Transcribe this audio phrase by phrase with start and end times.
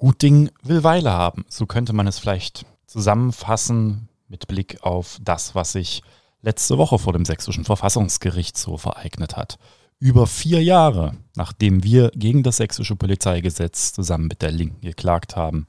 [0.00, 1.44] Gut Ding will Weile haben.
[1.50, 6.02] So könnte man es vielleicht zusammenfassen mit Blick auf das, was sich
[6.40, 9.58] letzte Woche vor dem sächsischen Verfassungsgerichtshof ereignet hat.
[9.98, 15.66] Über vier Jahre, nachdem wir gegen das sächsische Polizeigesetz zusammen mit der Linken geklagt haben,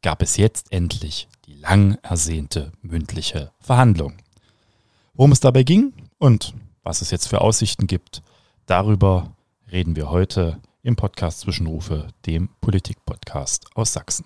[0.00, 4.12] gab es jetzt endlich die lang ersehnte mündliche Verhandlung.
[5.14, 6.54] Worum es dabei ging und
[6.84, 8.22] was es jetzt für Aussichten gibt,
[8.66, 9.34] darüber
[9.72, 14.24] reden wir heute im Podcast Zwischenrufe, dem Politik-Podcast aus Sachsen.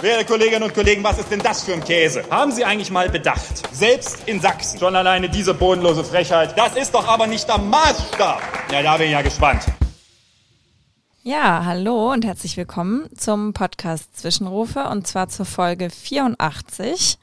[0.00, 2.24] Werte Kolleginnen und Kollegen, was ist denn das für ein Käse?
[2.30, 3.62] Haben Sie eigentlich mal bedacht?
[3.72, 4.78] Selbst in Sachsen.
[4.78, 6.56] Schon alleine diese bodenlose Frechheit.
[6.56, 8.40] Das ist doch aber nicht der Maßstab.
[8.72, 9.64] Ja, da bin ich ja gespannt.
[11.22, 17.18] Ja, hallo und herzlich willkommen zum Podcast Zwischenrufe und zwar zur Folge 84.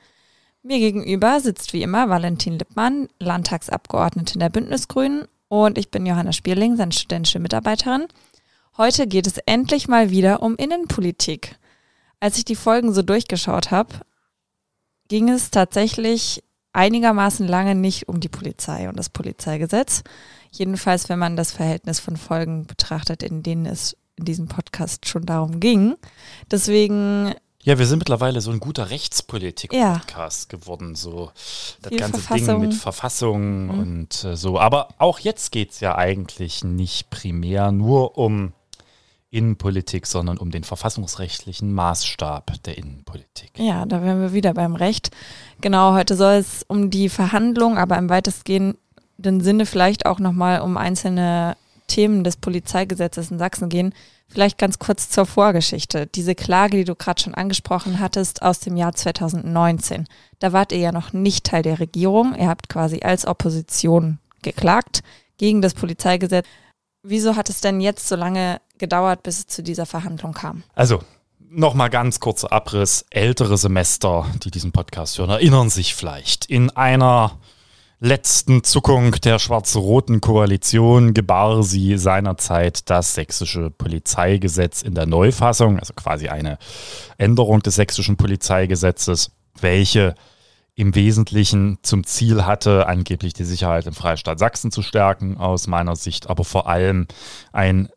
[0.64, 6.78] Mir gegenüber sitzt wie immer Valentin Lippmann, Landtagsabgeordnete der Bündnisgrünen und ich bin Johanna Spierling,
[6.78, 8.08] seine studentische Mitarbeiterin.
[8.78, 11.58] Heute geht es endlich mal wieder um Innenpolitik.
[12.22, 13.96] Als ich die Folgen so durchgeschaut habe,
[15.10, 20.04] ging es tatsächlich einigermaßen lange nicht um die Polizei und das Polizeigesetz.
[20.52, 25.26] Jedenfalls, wenn man das Verhältnis von Folgen betrachtet, in denen es in diesem Podcast schon
[25.26, 25.96] darum ging.
[26.52, 27.34] Deswegen.
[27.62, 30.58] Ja, wir sind mittlerweile so ein guter Rechtspolitik-Podcast ja.
[30.58, 30.96] geworden.
[30.96, 31.32] So
[31.82, 33.80] das Viel ganze Ding mit Verfassung mhm.
[33.80, 34.60] und äh, so.
[34.60, 38.54] Aber auch jetzt geht es ja eigentlich nicht primär nur um
[39.30, 43.52] Innenpolitik, sondern um den verfassungsrechtlichen Maßstab der Innenpolitik.
[43.58, 45.12] Ja, da wären wir wieder beim Recht.
[45.62, 50.78] Genau, heute soll es um die Verhandlung, aber im weitestgehenden Sinne vielleicht auch nochmal um
[50.78, 51.58] einzelne
[51.88, 53.94] Themen des Polizeigesetzes in Sachsen gehen.
[54.32, 56.06] Vielleicht ganz kurz zur Vorgeschichte.
[56.08, 60.08] Diese Klage, die du gerade schon angesprochen hattest, aus dem Jahr 2019.
[60.38, 62.36] Da wart ihr ja noch nicht Teil der Regierung.
[62.36, 65.02] Ihr habt quasi als Opposition geklagt
[65.38, 66.46] gegen das Polizeigesetz.
[67.02, 70.64] Wieso hat es denn jetzt so lange gedauert, bis es zu dieser Verhandlung kam?
[70.76, 71.02] Also,
[71.50, 73.06] nochmal ganz kurzer Abriss.
[73.10, 76.46] Ältere Semester, die diesen Podcast hören, erinnern sich vielleicht.
[76.46, 77.40] In einer
[78.00, 85.94] letzten Zuckung der schwarz-roten Koalition gebar sie seinerzeit das sächsische Polizeigesetz in der Neufassung, also
[85.94, 86.58] quasi eine
[87.18, 90.16] Änderung des sächsischen Polizeigesetzes, welche
[90.76, 95.98] im Wesentlichen zum Ziel hatte, angeblich die Sicherheit im Freistaat Sachsen zu stärken, aus meiner
[95.98, 97.06] Sicht, aber vor allem
[97.52, 97.90] ein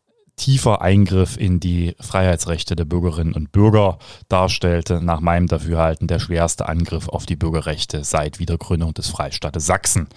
[0.42, 3.98] tiefer Eingriff in die Freiheitsrechte der Bürgerinnen und Bürger
[4.28, 10.08] darstellte, nach meinem Dafürhalten der schwerste Angriff auf die Bürgerrechte seit Wiedergründung des Freistaates Sachsen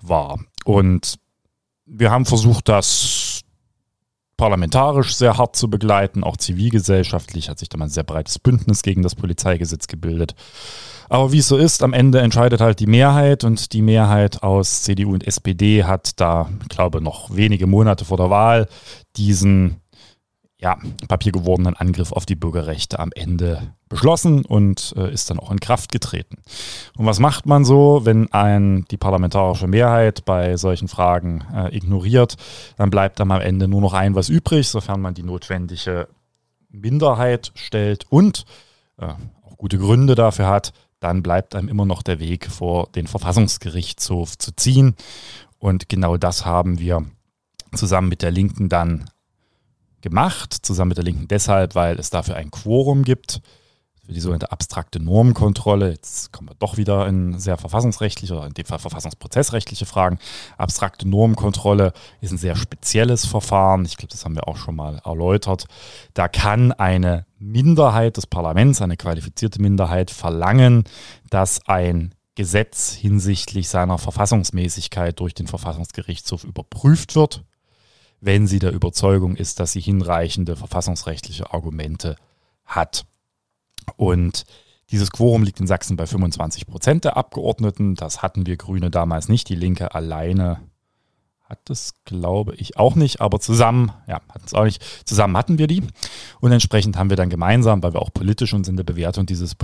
[0.00, 0.38] war.
[0.64, 1.18] Und
[1.84, 3.40] wir haben versucht, das
[4.42, 8.82] parlamentarisch sehr hart zu begleiten, auch zivilgesellschaftlich hat sich da mal ein sehr breites Bündnis
[8.82, 10.34] gegen das Polizeigesetz gebildet.
[11.08, 14.82] Aber wie es so ist, am Ende entscheidet halt die Mehrheit und die Mehrheit aus
[14.82, 18.66] CDU und SPD hat da, ich glaube, noch wenige Monate vor der Wahl
[19.14, 19.81] diesen
[20.62, 20.78] ja,
[21.08, 25.90] papiergewordenen Angriff auf die Bürgerrechte am Ende beschlossen und äh, ist dann auch in Kraft
[25.90, 26.36] getreten.
[26.96, 32.36] Und was macht man so, wenn ein die parlamentarische Mehrheit bei solchen Fragen äh, ignoriert?
[32.76, 36.06] Dann bleibt am Ende nur noch ein was übrig, sofern man die notwendige
[36.70, 38.44] Minderheit stellt und
[38.98, 43.08] äh, auch gute Gründe dafür hat, dann bleibt einem immer noch der Weg vor den
[43.08, 44.94] Verfassungsgerichtshof zu ziehen.
[45.58, 47.04] Und genau das haben wir
[47.74, 49.10] zusammen mit der Linken dann
[50.02, 53.40] gemacht, zusammen mit der Linken deshalb, weil es dafür ein Quorum gibt
[54.04, 55.90] für die sogenannte abstrakte Normkontrolle.
[55.90, 60.18] Jetzt kommen wir doch wieder in sehr verfassungsrechtliche oder in dem Fall verfassungsprozessrechtliche Fragen.
[60.58, 63.84] Abstrakte Normkontrolle ist ein sehr spezielles Verfahren.
[63.84, 65.66] Ich glaube, das haben wir auch schon mal erläutert.
[66.14, 70.84] Da kann eine Minderheit des Parlaments, eine qualifizierte Minderheit, verlangen,
[71.30, 77.44] dass ein Gesetz hinsichtlich seiner Verfassungsmäßigkeit durch den Verfassungsgerichtshof überprüft wird,
[78.22, 82.14] wenn sie der Überzeugung ist, dass sie hinreichende verfassungsrechtliche Argumente
[82.64, 83.04] hat.
[83.96, 84.44] Und
[84.92, 87.96] dieses Quorum liegt in Sachsen bei 25 Prozent der Abgeordneten.
[87.96, 89.48] Das hatten wir Grüne damals nicht.
[89.48, 90.60] Die Linke alleine
[91.42, 94.82] hat es, glaube ich, auch nicht, aber zusammen, ja, hatten es auch nicht.
[95.04, 95.82] Zusammen hatten wir die.
[96.40, 99.56] Und entsprechend haben wir dann gemeinsam, weil wir auch politisch uns in der Bewertung dieses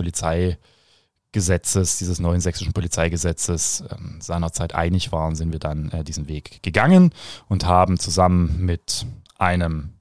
[1.33, 6.63] Polizeigesetzes, dieses neuen sächsischen Polizeigesetzes äh, seinerzeit einig waren, sind wir dann äh, diesen Weg
[6.63, 7.13] gegangen
[7.49, 9.93] und haben zusammen mit einem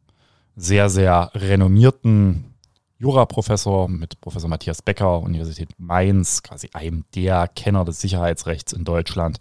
[0.56, 2.54] sehr, sehr renommierten
[2.98, 9.38] Juraprofessor mit Professor Matthias Becker, Universität Mainz, quasi einem der Kenner des Sicherheitsrechts in Deutschland.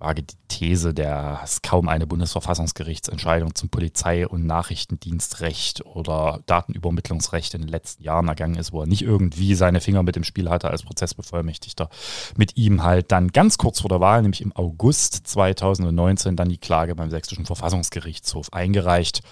[0.00, 7.68] Wage die These, dass kaum eine Bundesverfassungsgerichtsentscheidung zum Polizei- und Nachrichtendienstrecht oder Datenübermittlungsrecht in den
[7.68, 10.82] letzten Jahren ergangen ist, wo er nicht irgendwie seine Finger mit dem Spiel hatte als
[10.82, 11.88] Prozessbevollmächtigter.
[12.36, 16.58] Mit ihm halt dann ganz kurz vor der Wahl, nämlich im August 2019, dann die
[16.58, 19.22] Klage beim Sächsischen Verfassungsgerichtshof eingereicht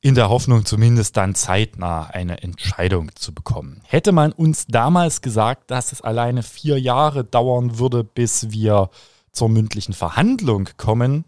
[0.00, 3.80] in der Hoffnung zumindest dann zeitnah eine Entscheidung zu bekommen.
[3.84, 8.90] Hätte man uns damals gesagt, dass es alleine vier Jahre dauern würde, bis wir
[9.32, 11.24] zur mündlichen Verhandlung kommen,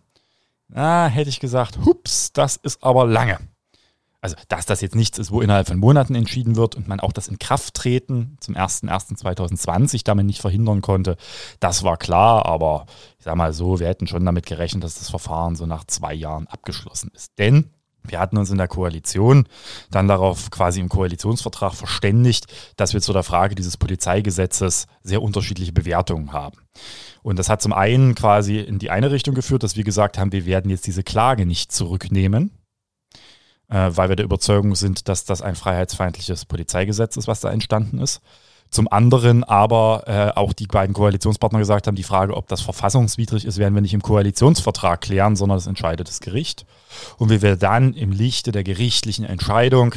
[0.69, 3.39] na, hätte ich gesagt, hups, das ist aber lange.
[4.23, 7.13] Also, dass das jetzt nichts ist, wo innerhalb von Monaten entschieden wird und man auch
[7.13, 11.17] das Inkrafttreten zum 01.01.2020 damit nicht verhindern konnte,
[11.59, 12.85] das war klar, aber
[13.19, 16.13] ich sage mal so, wir hätten schon damit gerechnet, dass das Verfahren so nach zwei
[16.13, 17.33] Jahren abgeschlossen ist.
[17.39, 17.71] Denn
[18.03, 19.47] wir hatten uns in der Koalition
[19.91, 25.73] dann darauf quasi im Koalitionsvertrag verständigt, dass wir zu der Frage dieses Polizeigesetzes sehr unterschiedliche
[25.73, 26.59] Bewertungen haben.
[27.23, 30.33] Und das hat zum einen quasi in die eine Richtung geführt, dass wir gesagt haben,
[30.33, 32.51] wir werden jetzt diese Klage nicht zurücknehmen,
[33.69, 37.99] äh, weil wir der Überzeugung sind, dass das ein freiheitsfeindliches Polizeigesetz ist, was da entstanden
[37.99, 38.21] ist.
[38.71, 43.45] Zum anderen aber äh, auch die beiden Koalitionspartner gesagt haben, die Frage, ob das verfassungswidrig
[43.45, 46.67] ist, werden wir nicht im Koalitionsvertrag klären, sondern das entscheidet das Gericht.
[47.19, 49.95] Und wie wir dann im Lichte der gerichtlichen Entscheidung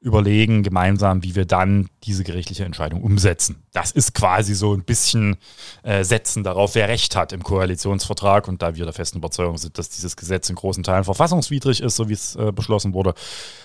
[0.00, 3.62] überlegen gemeinsam, wie wir dann diese gerichtliche Entscheidung umsetzen.
[3.72, 5.36] Das ist quasi so ein bisschen
[5.82, 8.48] äh, Setzen darauf, wer Recht hat im Koalitionsvertrag.
[8.48, 11.96] Und da wir der festen Überzeugung sind, dass dieses Gesetz in großen Teilen verfassungswidrig ist,
[11.96, 13.12] so wie es äh, beschlossen wurde,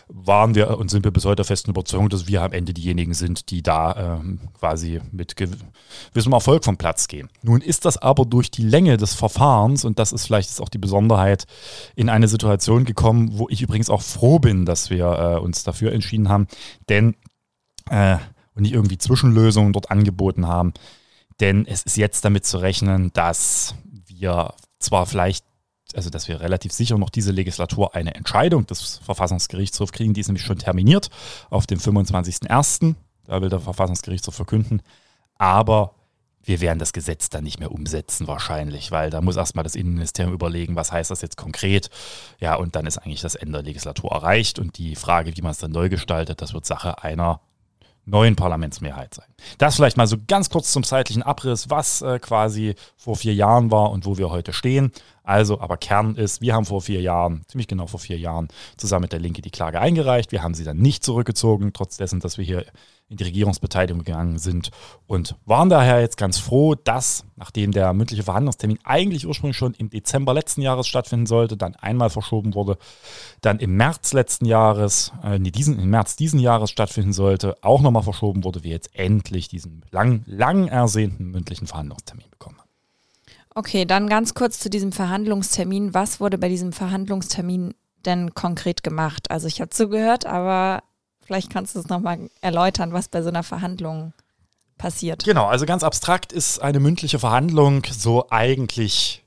[0.10, 3.14] waren wir und sind wir bis heute der festen Überzeugung, dass wir am Ende diejenigen
[3.14, 7.30] sind, die da ähm, quasi mit gewissem Erfolg vom Platz gehen.
[7.42, 10.70] Nun ist das aber durch die Länge des Verfahrens, und das ist vielleicht ist auch
[10.70, 11.46] die Besonderheit,
[11.96, 15.94] in eine Situation gekommen, wo ich übrigens auch froh bin, dass wir äh, uns dafür
[15.94, 16.48] entschieden entschieden haben,
[16.90, 17.16] denn
[17.90, 18.18] äh,
[18.56, 20.74] und nicht irgendwie Zwischenlösungen dort angeboten haben.
[21.42, 23.76] Denn es ist jetzt damit zu rechnen, dass
[24.08, 25.46] wir zwar vielleicht,
[25.94, 30.28] also dass wir relativ sicher noch diese Legislatur eine Entscheidung des Verfassungsgerichtshofs kriegen, die ist
[30.28, 31.10] nämlich schon terminiert
[31.50, 32.96] auf dem 25.01.
[33.26, 34.82] Da will der Verfassungsgerichtshof verkünden.
[35.38, 35.95] Aber
[36.46, 40.34] wir werden das Gesetz dann nicht mehr umsetzen wahrscheinlich, weil da muss erstmal das Innenministerium
[40.34, 41.90] überlegen, was heißt das jetzt konkret.
[42.40, 45.52] Ja, und dann ist eigentlich das Ende der Legislatur erreicht und die Frage, wie man
[45.52, 47.42] es dann neu gestaltet, das wird Sache einer
[48.06, 49.26] neuen Parlamentsmehrheit sein.
[49.58, 53.72] Das vielleicht mal so ganz kurz zum zeitlichen Abriss, was äh, quasi vor vier Jahren
[53.72, 54.92] war und wo wir heute stehen.
[55.26, 59.04] Also, aber Kern ist, wir haben vor vier Jahren, ziemlich genau vor vier Jahren, zusammen
[59.04, 60.32] mit der Linke die Klage eingereicht.
[60.32, 62.66] Wir haben sie dann nicht zurückgezogen, trotz dessen, dass wir hier
[63.08, 64.72] in die Regierungsbeteiligung gegangen sind
[65.06, 69.92] und waren daher jetzt ganz froh, dass, nachdem der mündliche Verhandlungstermin eigentlich ursprünglich schon im
[69.92, 72.78] Dezember letzten Jahres stattfinden sollte, dann einmal verschoben wurde,
[73.42, 77.82] dann im März letzten Jahres, äh, nee, diesen, im März diesen Jahres stattfinden sollte, auch
[77.82, 82.65] nochmal verschoben wurde, wir jetzt endlich diesen lang, lang ersehnten mündlichen Verhandlungstermin bekommen haben.
[83.56, 85.94] Okay, dann ganz kurz zu diesem Verhandlungstermin.
[85.94, 87.74] Was wurde bei diesem Verhandlungstermin
[88.06, 89.32] denn konkret gemacht?
[89.32, 90.84] Also ich habe zugehört, aber
[91.26, 94.14] Vielleicht kannst du es nochmal erläutern, was bei so einer Verhandlung
[94.78, 95.24] passiert.
[95.24, 99.25] Genau, also ganz abstrakt ist eine mündliche Verhandlung so eigentlich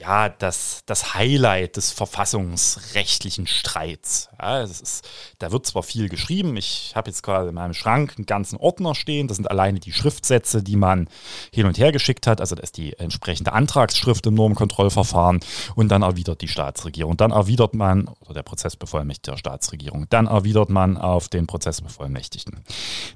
[0.00, 4.30] ja, das, das Highlight des verfassungsrechtlichen Streits.
[4.40, 5.06] Ja, ist,
[5.38, 8.94] da wird zwar viel geschrieben, ich habe jetzt quasi in meinem Schrank einen ganzen Ordner
[8.94, 11.08] stehen, das sind alleine die Schriftsätze, die man
[11.52, 15.40] hin und her geschickt hat, also das ist die entsprechende Antragsschrift im Normkontrollverfahren
[15.74, 17.18] und dann erwidert die Staatsregierung.
[17.18, 22.60] Dann erwidert man, oder der Prozessbevollmächtigte der Staatsregierung, dann erwidert man auf den Prozessbevollmächtigten.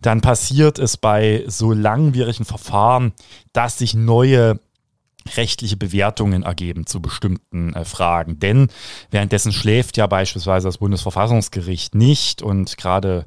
[0.02, 3.14] Dann passiert es bei so langwierigen Verfahren,
[3.54, 4.60] dass sich neue
[5.36, 8.38] rechtliche Bewertungen ergeben zu bestimmten äh, Fragen.
[8.38, 8.68] Denn
[9.10, 13.24] währenddessen schläft ja beispielsweise das Bundesverfassungsgericht nicht und gerade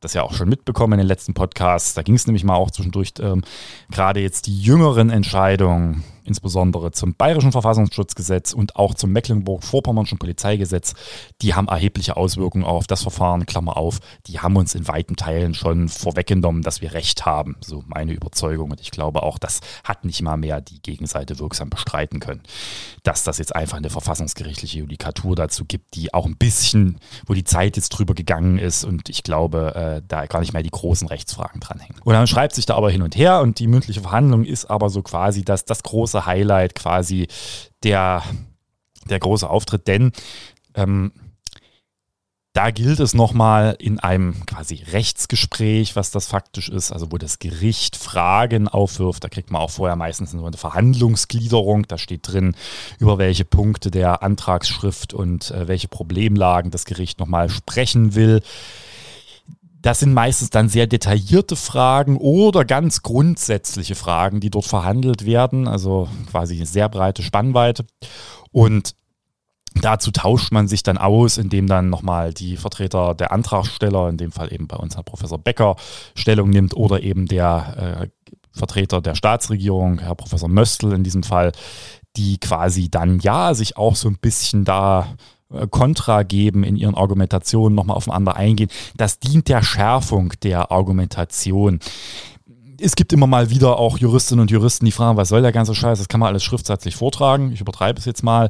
[0.00, 1.94] das ja auch schon mitbekommen in den letzten Podcasts.
[1.94, 3.42] Da ging es nämlich mal auch zwischendurch ähm,
[3.90, 10.94] gerade jetzt die jüngeren Entscheidungen insbesondere zum Bayerischen Verfassungsschutzgesetz und auch zum Mecklenburg-Vorpommernschen Polizeigesetz,
[11.40, 15.54] die haben erhebliche Auswirkungen auf das Verfahren, Klammer auf, die haben uns in weiten Teilen
[15.54, 18.70] schon vorweggenommen, dass wir Recht haben, so meine Überzeugung.
[18.70, 22.42] Und ich glaube auch, das hat nicht mal mehr die Gegenseite wirksam bestreiten können,
[23.02, 27.44] dass das jetzt einfach eine verfassungsgerichtliche Judikatur dazu gibt, die auch ein bisschen, wo die
[27.44, 28.84] Zeit jetzt drüber gegangen ist.
[28.84, 31.96] Und ich glaube, äh, da gar nicht mehr die großen Rechtsfragen dranhängen.
[32.04, 33.40] Und dann schreibt sich da aber hin und her.
[33.40, 37.28] Und die mündliche Verhandlung ist aber so quasi das, das große große Highlight quasi
[37.82, 38.22] der,
[39.08, 40.12] der große Auftritt, denn
[40.74, 41.12] ähm,
[42.54, 47.38] da gilt es nochmal in einem quasi Rechtsgespräch, was das faktisch ist, also wo das
[47.38, 49.24] Gericht Fragen aufwirft.
[49.24, 51.86] Da kriegt man auch vorher meistens eine Verhandlungsgliederung.
[51.88, 52.54] Da steht drin,
[52.98, 58.42] über welche Punkte der Antragsschrift und äh, welche Problemlagen das Gericht nochmal sprechen will.
[59.82, 65.66] Das sind meistens dann sehr detaillierte Fragen oder ganz grundsätzliche Fragen, die dort verhandelt werden,
[65.66, 67.84] also quasi eine sehr breite Spannweite.
[68.52, 68.94] Und
[69.74, 74.30] dazu tauscht man sich dann aus, indem dann nochmal die Vertreter der Antragsteller, in dem
[74.30, 75.74] Fall eben bei uns Herr Professor Becker,
[76.14, 81.50] Stellung nimmt oder eben der äh, Vertreter der Staatsregierung, Herr Professor Möstl in diesem Fall,
[82.16, 85.16] die quasi dann ja sich auch so ein bisschen da
[85.70, 88.70] Kontra geben in ihren Argumentationen, nochmal aufeinander eingehen.
[88.96, 91.80] Das dient der Schärfung der Argumentation
[92.84, 95.74] es gibt immer mal wieder auch Juristinnen und Juristen, die fragen, was soll der ganze
[95.74, 95.98] Scheiß?
[95.98, 97.52] Das kann man alles schriftsätzlich vortragen.
[97.52, 98.48] Ich übertreibe es jetzt mal.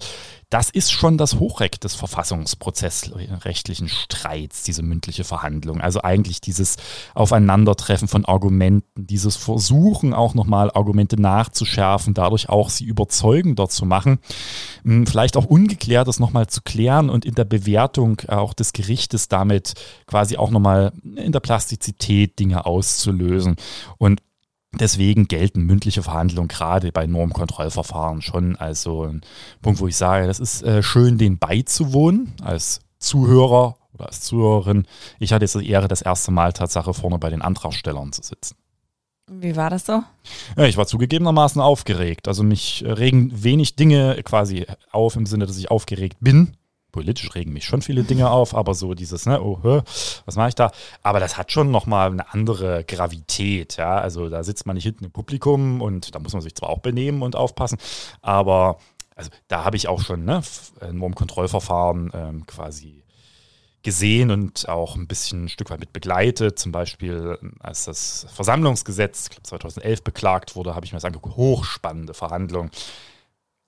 [0.52, 5.80] Das ist schon das Hochreck des verfassungsprozessrechtlichen Streits, diese mündliche Verhandlung.
[5.80, 6.76] Also eigentlich dieses
[7.14, 14.18] Aufeinandertreffen von Argumenten, dieses Versuchen auch nochmal Argumente nachzuschärfen, dadurch auch sie überzeugender zu machen,
[14.85, 19.73] hm, vielleicht auch Ungeklärtes nochmal zu klären und in der Bewertung auch des Gerichtes damit
[20.06, 23.56] quasi auch nochmal in der Plastizität Dinge auszulösen.
[23.97, 24.21] Und
[24.79, 29.21] Deswegen gelten mündliche Verhandlungen gerade bei Normkontrollverfahren schon als so ein
[29.61, 34.87] Punkt, wo ich sage, das ist äh, schön, den beizuwohnen als Zuhörer oder als Zuhörerin.
[35.19, 38.57] Ich hatte jetzt die Ehre, das erste Mal Tatsache vorne bei den Antragstellern zu sitzen.
[39.31, 40.02] Wie war das so?
[40.57, 42.26] Ja, ich war zugegebenermaßen aufgeregt.
[42.26, 46.57] Also mich regen wenig Dinge quasi auf im Sinne, dass ich aufgeregt bin
[46.93, 49.59] politisch regen mich schon viele Dinge auf, aber so dieses, ne, oh,
[50.25, 50.71] was mache ich da?
[51.03, 53.97] Aber das hat schon nochmal eine andere Gravität, ja.
[53.97, 56.81] Also da sitzt man nicht hinten im Publikum und da muss man sich zwar auch
[56.81, 57.79] benehmen und aufpassen,
[58.21, 58.79] aber
[59.17, 60.43] also da habe ich auch schon ne,
[60.81, 63.03] ein Normkontrollverfahren ähm, quasi
[63.83, 66.59] gesehen und auch ein bisschen ein Stück weit mit begleitet.
[66.59, 71.37] Zum Beispiel, als das Versammlungsgesetz, ich glaube 2011 beklagt wurde, habe ich mir das angeguckt.
[71.37, 72.71] Hochspannende Verhandlungen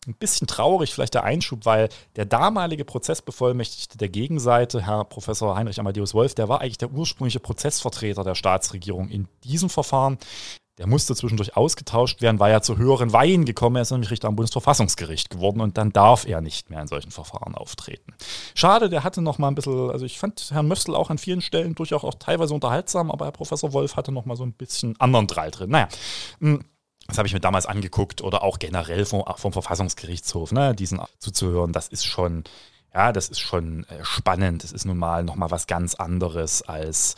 [0.07, 5.81] ein bisschen traurig, vielleicht der Einschub, weil der damalige Prozessbevollmächtigte der Gegenseite, Herr Professor Heinrich
[5.81, 10.19] Amadeus Wolf, der war eigentlich der ursprüngliche Prozessvertreter der Staatsregierung in diesem Verfahren.
[10.79, 14.35] Der musste zwischendurch ausgetauscht werden, weil er zu höheren Weihen gekommen ist, nämlich Richter am
[14.35, 18.13] Bundesverfassungsgericht geworden und dann darf er nicht mehr in solchen Verfahren auftreten.
[18.57, 21.43] Schade, der hatte noch mal ein bisschen, also ich fand Herrn Möstl auch an vielen
[21.43, 24.99] Stellen durchaus auch teilweise unterhaltsam, aber Herr Professor Wolf hatte noch mal so ein bisschen
[24.99, 25.71] anderen Drall drin.
[25.71, 25.89] Naja,
[26.41, 26.65] hm,
[27.07, 31.73] das habe ich mir damals angeguckt oder auch generell vom, vom Verfassungsgerichtshof, ne, diesen zuzuhören,
[31.73, 32.45] das ist schon,
[32.95, 34.65] ja, das ist schon äh, spannend.
[34.65, 37.17] Das ist nun mal nochmal was ganz anderes als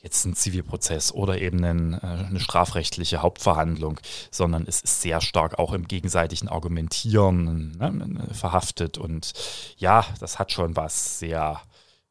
[0.00, 5.58] jetzt ein Zivilprozess oder eben ein, äh, eine strafrechtliche Hauptverhandlung, sondern es ist sehr stark
[5.58, 8.96] auch im gegenseitigen Argumentieren ne, verhaftet.
[8.96, 9.32] Und
[9.76, 11.60] ja, das hat schon was sehr,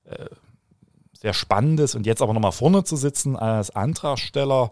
[0.06, 0.26] äh,
[1.14, 1.96] sehr Spannendes.
[1.96, 4.70] Und jetzt aber nochmal vorne zu sitzen als Antragsteller,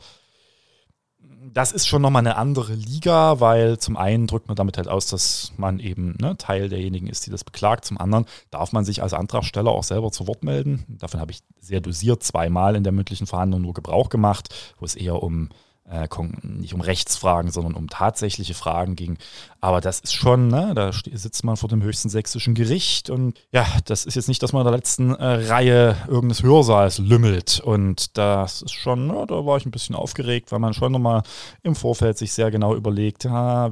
[1.53, 5.07] das ist schon nochmal eine andere Liga, weil zum einen drückt man damit halt aus,
[5.07, 7.85] dass man eben ne, Teil derjenigen ist, die das beklagt.
[7.85, 10.85] Zum anderen darf man sich als Antragsteller auch selber zu Wort melden.
[10.87, 14.95] Davon habe ich sehr dosiert zweimal in der mündlichen Verhandlung nur Gebrauch gemacht, wo es
[14.95, 15.49] eher um
[15.89, 16.07] äh,
[16.41, 19.17] nicht um Rechtsfragen, sondern um tatsächliche Fragen ging.
[19.61, 23.65] Aber das ist schon, ne, da sitzt man vor dem höchsten sächsischen Gericht und ja,
[23.85, 27.59] das ist jetzt nicht, dass man in der letzten äh, Reihe irgendeines Hörsaals lümmelt.
[27.59, 31.23] Und das ist schon, ne, da war ich ein bisschen aufgeregt, weil man schon nochmal
[31.63, 33.71] im Vorfeld sich sehr genau überlegt, ja,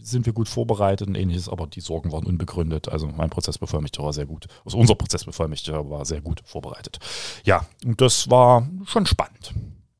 [0.00, 2.88] sind wir gut vorbereitet und ähnliches, aber die Sorgen waren unbegründet.
[2.88, 6.98] Also mein Prozessbevollmächtiger war sehr gut, also unser Prozessbevollmächtiger war sehr gut vorbereitet.
[7.44, 9.54] Ja, und das war schon spannend.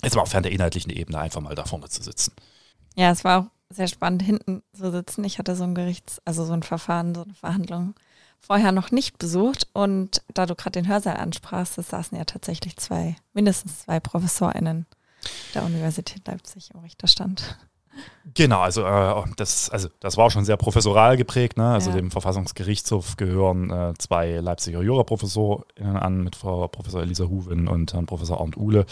[0.04, 2.32] Es war auch fern der inhaltlichen Ebene, einfach mal da vorne zu sitzen.
[2.94, 5.25] Ja, es war auch sehr spannend, hinten zu sitzen.
[5.25, 7.94] Ich hatte so ein Gerichts-, also so ein Verfahren, so eine Verhandlung
[8.40, 9.68] vorher noch nicht besucht.
[9.73, 14.87] Und da du gerade den Hörsaal ansprachst, es saßen ja tatsächlich zwei, mindestens zwei ProfessorInnen
[15.54, 17.58] der Universität Leipzig im Richterstand.
[18.32, 21.56] Genau, also, äh, das, also das war schon sehr professoral geprägt.
[21.56, 21.68] Ne?
[21.68, 21.96] Also ja.
[21.96, 28.06] dem Verfassungsgerichtshof gehören äh, zwei Leipziger Juraprofessorinnen an, mit Frau Professor Elisa Huwen und Herrn
[28.06, 28.86] Professor Arndt Uhle.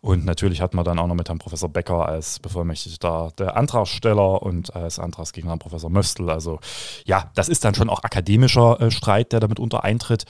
[0.00, 4.42] Und natürlich hatten wir dann auch noch mit Herrn Professor Becker als Bevollmächtigter der Antragsteller
[4.42, 6.28] und als Antragsgegner Herrn Professor Möstl.
[6.28, 6.58] Also
[7.06, 10.24] ja, das ist dann schon auch akademischer äh, Streit, der damit unter eintritt.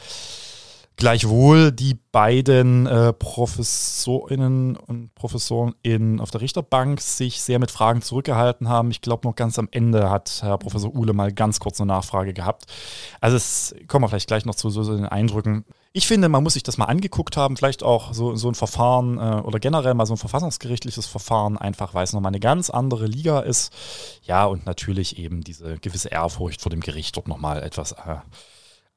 [0.96, 8.02] Gleichwohl die beiden äh, Professorinnen und Professoren in, auf der Richterbank sich sehr mit Fragen
[8.02, 8.90] zurückgehalten haben.
[8.90, 12.34] Ich glaube, noch ganz am Ende hat Herr Professor Uhle mal ganz kurz eine Nachfrage
[12.34, 12.66] gehabt.
[13.20, 15.64] Also es kommen wir vielleicht gleich noch zu so, so den Eindrücken.
[15.94, 19.18] Ich finde, man muss sich das mal angeguckt haben, vielleicht auch so, so ein Verfahren
[19.18, 23.06] äh, oder generell mal so ein verfassungsgerichtliches Verfahren, einfach weil es nochmal eine ganz andere
[23.06, 23.72] Liga ist.
[24.22, 28.16] Ja, und natürlich eben diese gewisse Ehrfurcht vor dem Gericht dort nochmal etwas äh,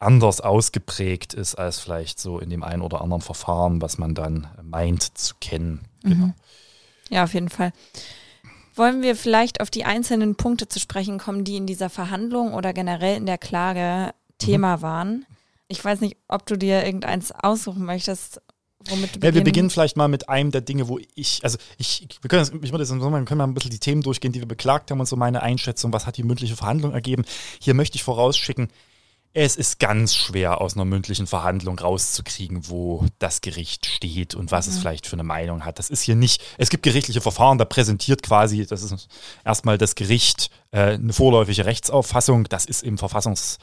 [0.06, 4.48] anders ausgeprägt ist als vielleicht so in dem einen oder anderen Verfahren, was man dann
[4.64, 5.82] meint zu kennen.
[6.04, 6.10] Mhm.
[6.10, 6.34] Genau.
[7.10, 7.72] Ja, auf jeden Fall.
[8.76, 12.74] Wollen wir vielleicht auf die einzelnen Punkte zu sprechen kommen, die in dieser Verhandlung oder
[12.74, 14.82] generell in der Klage Thema mhm.
[14.82, 15.26] waren?
[15.68, 18.42] Ich weiß nicht, ob du dir irgendeins aussuchen möchtest,
[18.90, 22.08] womit du ja, Wir beginnen vielleicht mal mit einem der Dinge, wo ich, also ich,
[22.22, 24.42] wir können, das, ich würde sagen, wir können mal ein bisschen die Themen durchgehen, die
[24.42, 27.24] wir beklagt haben und so meine Einschätzung, was hat die mündliche Verhandlung ergeben.
[27.60, 28.68] Hier möchte ich vorausschicken,
[29.36, 34.66] es ist ganz schwer aus einer mündlichen Verhandlung rauszukriegen, wo das Gericht steht und was
[34.66, 34.74] mhm.
[34.74, 35.78] es vielleicht für eine Meinung hat.
[35.78, 39.10] Das ist hier nicht, es gibt gerichtliche Verfahren, da präsentiert quasi, das ist
[39.44, 43.60] erstmal das Gericht äh, eine vorläufige Rechtsauffassung, das ist im Verfassungsrecht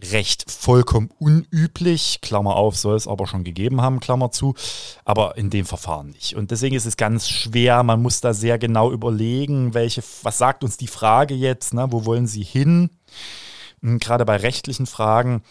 [0.00, 4.54] Recht vollkommen unüblich, Klammer auf, soll es aber schon gegeben haben, Klammer zu,
[5.04, 6.36] aber in dem Verfahren nicht.
[6.36, 10.62] Und deswegen ist es ganz schwer, man muss da sehr genau überlegen, welche, was sagt
[10.62, 11.88] uns die Frage jetzt, ne?
[11.90, 12.90] wo wollen Sie hin?
[13.82, 15.42] Hm, gerade bei rechtlichen Fragen.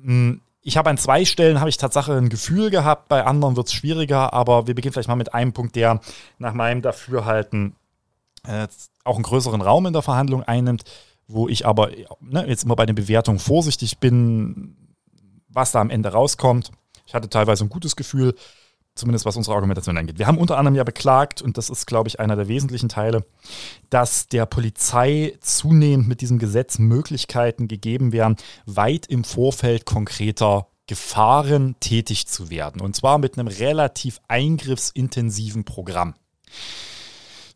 [0.00, 3.66] Hm, ich habe an zwei Stellen habe ich Tatsache ein Gefühl gehabt, bei anderen wird
[3.66, 6.00] es schwieriger, aber wir beginnen vielleicht mal mit einem Punkt, der
[6.38, 7.74] nach meinem Dafürhalten
[8.46, 8.68] äh,
[9.04, 10.84] auch einen größeren Raum in der Verhandlung einnimmt,
[11.26, 11.90] wo ich aber
[12.20, 14.76] ne, jetzt immer bei den Bewertungen vorsichtig bin,
[15.48, 16.70] was da am Ende rauskommt.
[17.06, 18.34] Ich hatte teilweise ein gutes Gefühl,
[18.94, 20.18] zumindest was unsere Argumentation angeht.
[20.18, 23.24] Wir haben unter anderem ja beklagt, und das ist, glaube ich, einer der wesentlichen Teile,
[23.90, 31.76] dass der Polizei zunehmend mit diesem Gesetz Möglichkeiten gegeben werden, weit im Vorfeld konkreter Gefahren
[31.80, 32.80] tätig zu werden.
[32.80, 36.14] Und zwar mit einem relativ eingriffsintensiven Programm.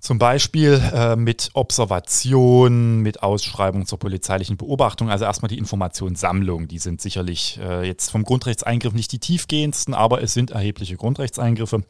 [0.00, 5.10] Zum Beispiel äh, mit Observation, mit Ausschreibung zur polizeilichen Beobachtung.
[5.10, 6.68] Also erstmal die Informationssammlung.
[6.68, 11.82] Die sind sicherlich äh, jetzt vom Grundrechtseingriff nicht die tiefgehendsten, aber es sind erhebliche Grundrechtseingriffe.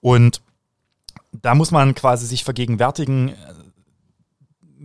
[0.00, 0.40] Und
[1.32, 3.34] da muss man quasi sich vergegenwärtigen, äh,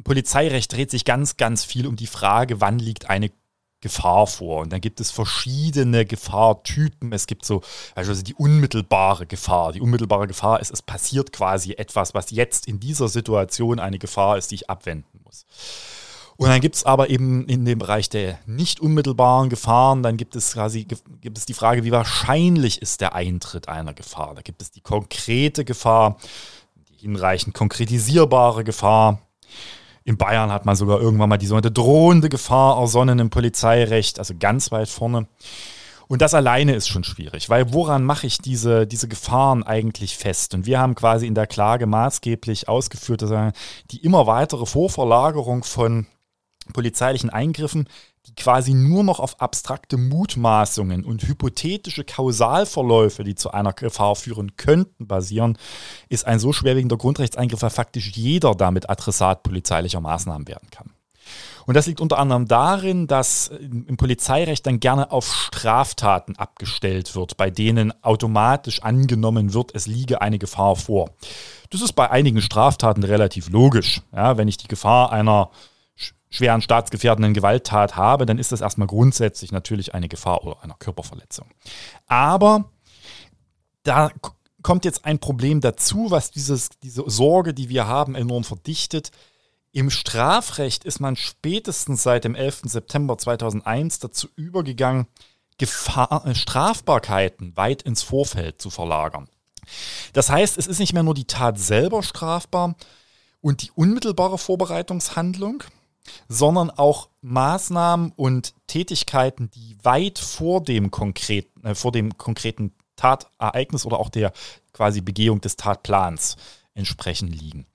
[0.04, 3.32] Polizeirecht dreht sich ganz, ganz viel um die Frage, wann liegt eine
[3.88, 4.62] Gefahr vor.
[4.62, 7.14] Und dann gibt es verschiedene Gefahrtypen.
[7.14, 7.62] Es gibt so,
[7.96, 9.72] also die unmittelbare Gefahr.
[9.72, 14.38] Die unmittelbare Gefahr ist, es passiert quasi etwas, was jetzt in dieser Situation eine Gefahr
[14.38, 15.46] ist, die ich abwenden muss.
[16.36, 20.36] Und dann gibt es aber eben in dem Bereich der nicht unmittelbaren Gefahren, dann gibt
[20.36, 24.36] es quasi gibt es die Frage, wie wahrscheinlich ist der Eintritt einer Gefahr.
[24.36, 26.18] Da gibt es die konkrete Gefahr,
[26.76, 29.20] die hinreichend konkretisierbare Gefahr,
[30.08, 34.34] in Bayern hat man sogar irgendwann mal die sogenannte drohende Gefahr ersonnen im Polizeirecht, also
[34.40, 35.28] ganz weit vorne.
[36.08, 40.54] Und das alleine ist schon schwierig, weil woran mache ich diese, diese Gefahren eigentlich fest?
[40.54, 43.54] Und wir haben quasi in der Klage maßgeblich ausgeführt, dass
[43.92, 46.08] die immer weitere Vorverlagerung von
[46.72, 47.90] polizeilichen Eingriffen
[48.28, 54.56] die quasi nur noch auf abstrakte Mutmaßungen und hypothetische Kausalverläufe, die zu einer Gefahr führen
[54.58, 55.58] könnten, basieren,
[56.10, 60.92] ist ein so schwerwiegender Grundrechtseingriff, weil faktisch jeder damit Adressat polizeilicher Maßnahmen werden kann.
[61.66, 67.36] Und das liegt unter anderem darin, dass im Polizeirecht dann gerne auf Straftaten abgestellt wird,
[67.36, 71.10] bei denen automatisch angenommen wird, es liege eine Gefahr vor.
[71.70, 74.02] Das ist bei einigen Straftaten relativ logisch.
[74.14, 75.50] Ja, wenn ich die Gefahr einer
[76.30, 81.48] schweren staatsgefährdenden Gewalttat habe, dann ist das erstmal grundsätzlich natürlich eine Gefahr oder einer Körperverletzung.
[82.08, 82.70] Aber
[83.84, 84.12] da
[84.62, 89.12] kommt jetzt ein Problem dazu, was dieses, diese Sorge, die wir haben, enorm verdichtet.
[89.72, 92.64] Im Strafrecht ist man spätestens seit dem 11.
[92.64, 95.08] September 2001 dazu übergegangen,
[95.58, 99.28] Gefahr, äh, Strafbarkeiten weit ins Vorfeld zu verlagern.
[100.14, 102.76] Das heißt, es ist nicht mehr nur die Tat selber strafbar
[103.42, 105.64] und die unmittelbare Vorbereitungshandlung,
[106.28, 113.86] sondern auch Maßnahmen und Tätigkeiten, die weit vor dem konkreten, äh, vor dem konkreten Tatereignis
[113.86, 114.34] oder auch der
[114.74, 116.36] quasi Begehung des Tatplans
[116.74, 117.66] entsprechend liegen.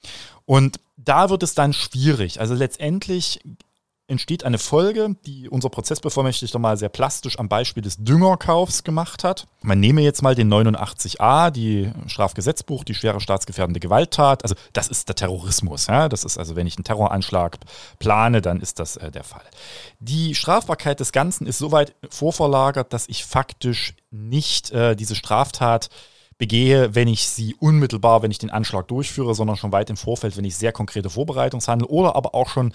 [0.44, 2.40] Und da wird es dann schwierig.
[2.40, 3.40] Also letztendlich
[4.08, 9.46] entsteht eine Folge, die unser Prozessbevollmächtigter mal sehr plastisch am Beispiel des Düngerkaufs gemacht hat.
[9.62, 14.42] Man nehme jetzt mal den 89a, die Strafgesetzbuch, die schwere staatsgefährdende Gewalttat.
[14.42, 15.86] Also das ist der Terrorismus.
[15.86, 16.08] Ja?
[16.08, 17.58] Das ist also, wenn ich einen Terroranschlag
[17.98, 19.44] plane, dann ist das äh, der Fall.
[20.00, 25.88] Die Strafbarkeit des Ganzen ist soweit vorverlagert, dass ich faktisch nicht äh, diese Straftat
[26.42, 30.36] begehe, wenn ich sie unmittelbar, wenn ich den Anschlag durchführe, sondern schon weit im Vorfeld,
[30.36, 32.72] wenn ich sehr konkrete Vorbereitungshandlungen oder aber auch schon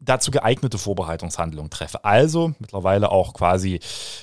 [0.00, 2.04] dazu geeignete Vorbereitungshandlungen treffe.
[2.04, 3.78] Also mittlerweile auch quasi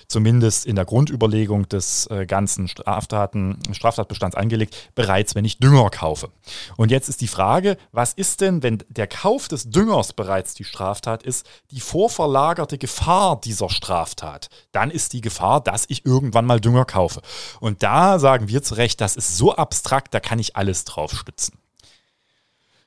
[0.10, 6.30] zumindest in der Grundüberlegung des äh, ganzen Straftaten, Straftatbestands angelegt, bereits wenn ich Dünger kaufe.
[6.75, 10.65] Und jetzt ist die Frage, was ist denn, wenn der Kauf des Düngers bereits die
[10.65, 14.49] Straftat ist, die vorverlagerte Gefahr dieser Straftat?
[14.73, 17.21] Dann ist die Gefahr, dass ich irgendwann mal Dünger kaufe.
[17.62, 21.13] Und da sagen wir zu Recht, das ist so abstrakt, da kann ich alles drauf
[21.13, 21.58] stützen.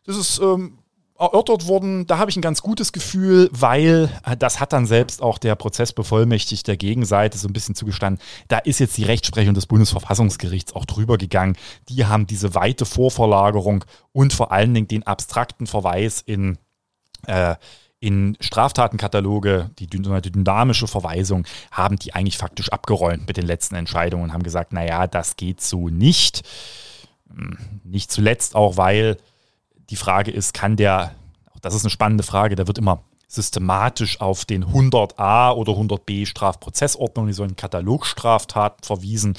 [0.04, 0.78] Das ist ähm,
[1.18, 2.07] erörtert worden.
[2.07, 5.54] Da habe ich ein ganz gutes Gefühl, weil äh, das hat dann selbst auch der
[5.54, 8.22] Prozessbevollmächtigte der Gegenseite so ein bisschen zugestanden.
[8.48, 11.57] Da ist jetzt die Rechtsprechung des Bundesverfassungsgerichts auch drüber gegangen.
[11.88, 16.59] Die haben diese weite Vorverlagerung und vor allen Dingen den abstrakten Verweis in
[17.26, 17.54] äh,
[18.04, 24.32] in Straftatenkataloge, die dynamische Verweisung, haben die eigentlich faktisch abgeräumt mit den letzten Entscheidungen und
[24.34, 26.42] haben gesagt, naja, das geht so nicht.
[27.34, 29.16] Hm, nicht zuletzt auch, weil
[29.88, 31.14] die Frage ist, kann der,
[31.62, 33.02] das ist eine spannende Frage, da wird immer
[33.35, 39.35] systematisch auf den 100a oder 100b Strafprozessordnung, die so einen Katalogstraftaten verwiesen.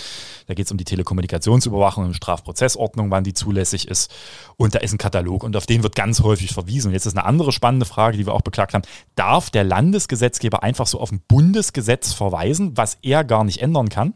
[0.48, 4.14] Da geht es um die Telekommunikationsüberwachung und Strafprozessordnung, wann die zulässig ist.
[4.58, 6.90] Und da ist ein Katalog und auf den wird ganz häufig verwiesen.
[6.90, 8.84] Und jetzt ist eine andere spannende Frage, die wir auch beklagt haben.
[9.16, 14.14] Darf der Landesgesetzgeber einfach so auf ein Bundesgesetz verweisen, was er gar nicht ändern kann?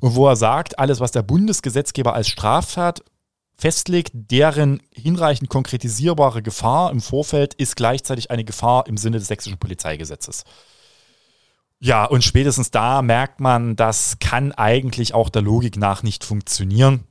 [0.00, 3.02] Und wo er sagt, alles, was der Bundesgesetzgeber als Straftat
[3.58, 9.58] festlegt, deren hinreichend konkretisierbare Gefahr im Vorfeld ist gleichzeitig eine Gefahr im Sinne des sächsischen
[9.58, 10.44] Polizeigesetzes.
[11.80, 17.07] Ja, und spätestens da merkt man, das kann eigentlich auch der Logik nach nicht funktionieren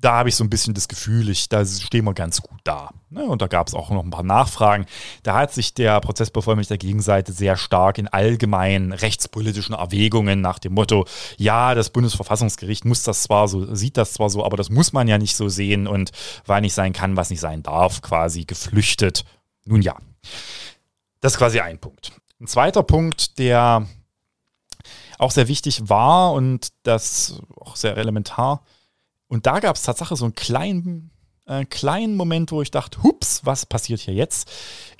[0.00, 2.90] da habe ich so ein bisschen das Gefühl, ich, da stehen wir ganz gut da.
[3.10, 3.24] Ne?
[3.24, 4.86] Und da gab es auch noch ein paar Nachfragen.
[5.22, 11.06] Da hat sich der Prozessbevollmächtigte Gegenseite sehr stark in allgemeinen rechtspolitischen Erwägungen nach dem Motto,
[11.38, 15.08] ja, das Bundesverfassungsgericht muss das zwar so, sieht das zwar so, aber das muss man
[15.08, 16.10] ja nicht so sehen und
[16.44, 19.24] weil nicht sein kann, was nicht sein darf, quasi geflüchtet.
[19.64, 19.96] Nun ja,
[21.20, 22.12] das ist quasi ein Punkt.
[22.40, 23.86] Ein zweiter Punkt, der
[25.18, 28.62] auch sehr wichtig war und das auch sehr elementar
[29.28, 31.10] und da gab es tatsächlich so einen kleinen,
[31.46, 34.50] äh, kleinen Moment, wo ich dachte, hups, was passiert hier jetzt?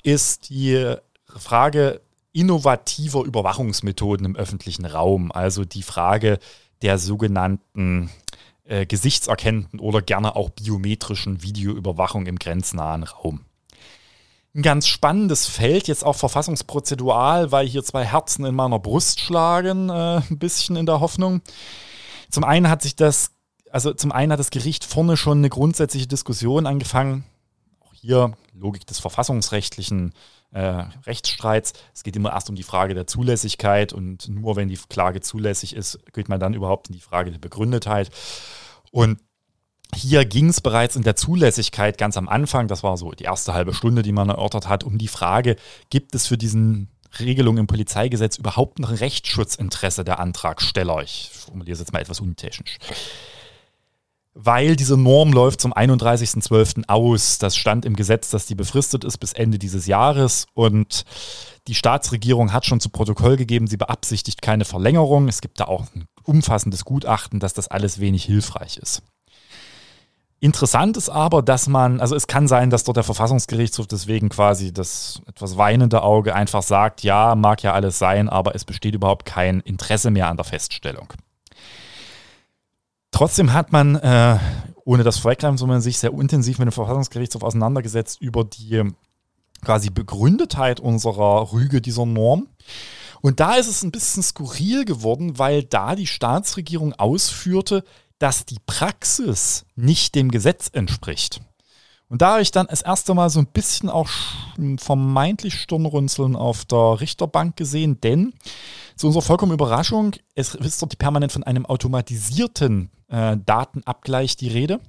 [0.03, 2.01] Ist die Frage
[2.37, 5.33] innovativer Überwachungsmethoden im öffentlichen Raum.
[5.33, 6.39] Also die Frage
[6.83, 8.11] der sogenannten
[8.65, 13.41] äh, gesichtserkennenden oder gerne auch biometrischen Videoüberwachung im grenznahen Raum.
[14.55, 19.89] Ein ganz spannendes Feld, jetzt auch verfassungsprozedural, weil hier zwei Herzen in meiner Brust schlagen,
[19.89, 21.41] äh, ein bisschen in der Hoffnung.
[22.31, 23.31] Zum einen hat sich das
[23.77, 27.25] also zum einen hat das Gericht vorne schon eine grundsätzliche Diskussion angefangen.
[27.81, 30.15] Auch hier Logik des verfassungsrechtlichen
[30.53, 31.75] äh, Rechtsstreits.
[31.93, 35.77] Es geht immer erst um die Frage der Zulässigkeit und nur wenn die Klage zulässig
[35.77, 38.09] ist, geht man dann überhaupt in die Frage der Begründetheit.
[38.93, 39.21] Und
[39.95, 43.53] hier ging es bereits in der Zulässigkeit ganz am Anfang, das war so die erste
[43.53, 45.57] halbe Stunde, die man erörtert hat, um die Frage,
[45.91, 46.89] gibt es für diesen
[47.21, 51.03] Regelung im Polizeigesetz überhaupt noch ein Rechtsschutzinteresse der Antragsteller?
[51.03, 52.79] Ich formuliere es jetzt mal etwas untechnisch
[54.39, 56.89] weil diese Norm läuft zum 31.12.
[56.89, 57.39] aus.
[57.39, 61.05] Das stand im Gesetz, dass die befristet ist bis Ende dieses Jahres und
[61.69, 65.27] die Staatsregierung hat schon zu Protokoll gegeben, sie beabsichtigt keine Verlängerung.
[65.27, 69.03] Es gibt da auch ein umfassendes Gutachten, dass das alles wenig hilfreich ist.
[70.39, 74.71] Interessant ist aber, dass man, also es kann sein, dass dort der Verfassungsgerichtshof deswegen quasi
[74.71, 79.25] das etwas weinende Auge einfach sagt, ja, mag ja alles sein, aber es besteht überhaupt
[79.25, 81.09] kein Interesse mehr an der Feststellung.
[83.17, 84.39] Trotzdem hat man, äh,
[84.85, 88.83] ohne das vorweggreifen zu sich sehr intensiv mit dem Verfassungsgerichtshof auseinandergesetzt über die
[89.65, 92.47] quasi Begründetheit unserer Rüge dieser Norm.
[93.23, 97.85] Und da ist es ein bisschen skurril geworden, weil da die Staatsregierung ausführte,
[98.19, 101.41] dass die Praxis nicht dem Gesetz entspricht.
[102.11, 104.11] Und da habe ich dann das erste Mal so ein bisschen auch
[104.77, 108.35] vermeintlich Stirnrunzeln auf der Richterbank gesehen, denn
[108.95, 114.81] zu unserer vollkommen Überraschung, es ist dort permanent von einem automatisierten äh, Datenabgleich die Rede.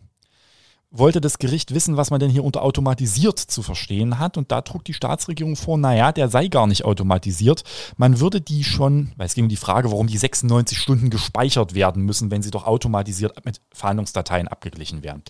[0.90, 4.38] Wollte das Gericht wissen, was man denn hier unter automatisiert zu verstehen hat.
[4.38, 7.64] Und da trug die Staatsregierung vor, naja, der sei gar nicht automatisiert.
[7.98, 11.76] Man würde die schon, weil es ging um die Frage, warum die 96 Stunden gespeichert
[11.76, 15.24] werden müssen, wenn sie doch automatisiert mit Verhandlungsdateien abgeglichen werden.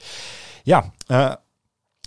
[0.63, 1.35] Ja, äh,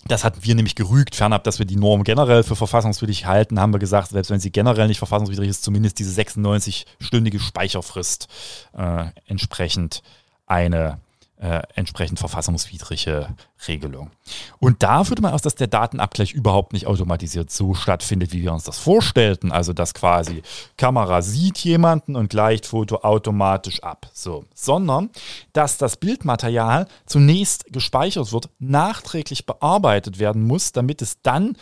[0.06, 3.74] das hatten wir nämlich gerügt, fernab, dass wir die Norm generell für verfassungswidrig halten, haben
[3.74, 8.28] wir gesagt, selbst wenn sie generell nicht verfassungswidrig ist, zumindest diese 96-stündige Speicherfrist
[8.72, 10.02] äh, entsprechend
[10.50, 11.00] eine
[11.40, 13.28] äh, entsprechend verfassungswidrige
[13.66, 14.10] Regelung.
[14.58, 18.52] Und da würde man aus, dass der Datenabgleich überhaupt nicht automatisiert so stattfindet, wie wir
[18.52, 19.50] uns das vorstellten.
[19.50, 20.42] Also, dass quasi
[20.76, 24.10] Kamera sieht jemanden und gleicht Foto automatisch ab.
[24.12, 24.44] So.
[24.54, 25.08] Sondern,
[25.54, 31.56] dass das Bildmaterial zunächst gespeichert wird, nachträglich bearbeitet werden muss, damit es dann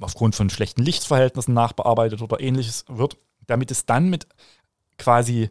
[0.00, 3.16] aufgrund von schlechten Lichtverhältnissen nachbearbeitet oder ähnliches wird,
[3.48, 4.28] damit es dann mit
[4.98, 5.50] quasi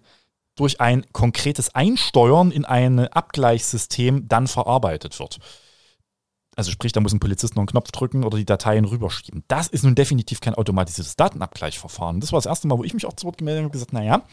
[0.58, 5.40] durch ein konkretes Einsteuern in ein Abgleichssystem dann verarbeitet wird.
[6.58, 9.44] Also sprich, da muss ein Polizist noch einen Knopf drücken oder die Dateien rüberschieben.
[9.48, 12.20] Das ist nun definitiv kein automatisiertes Datenabgleichverfahren.
[12.20, 13.94] Das war das erste Mal, wo ich mich auch zu Wort gemeldet habe und gesagt,
[13.94, 14.24] naja,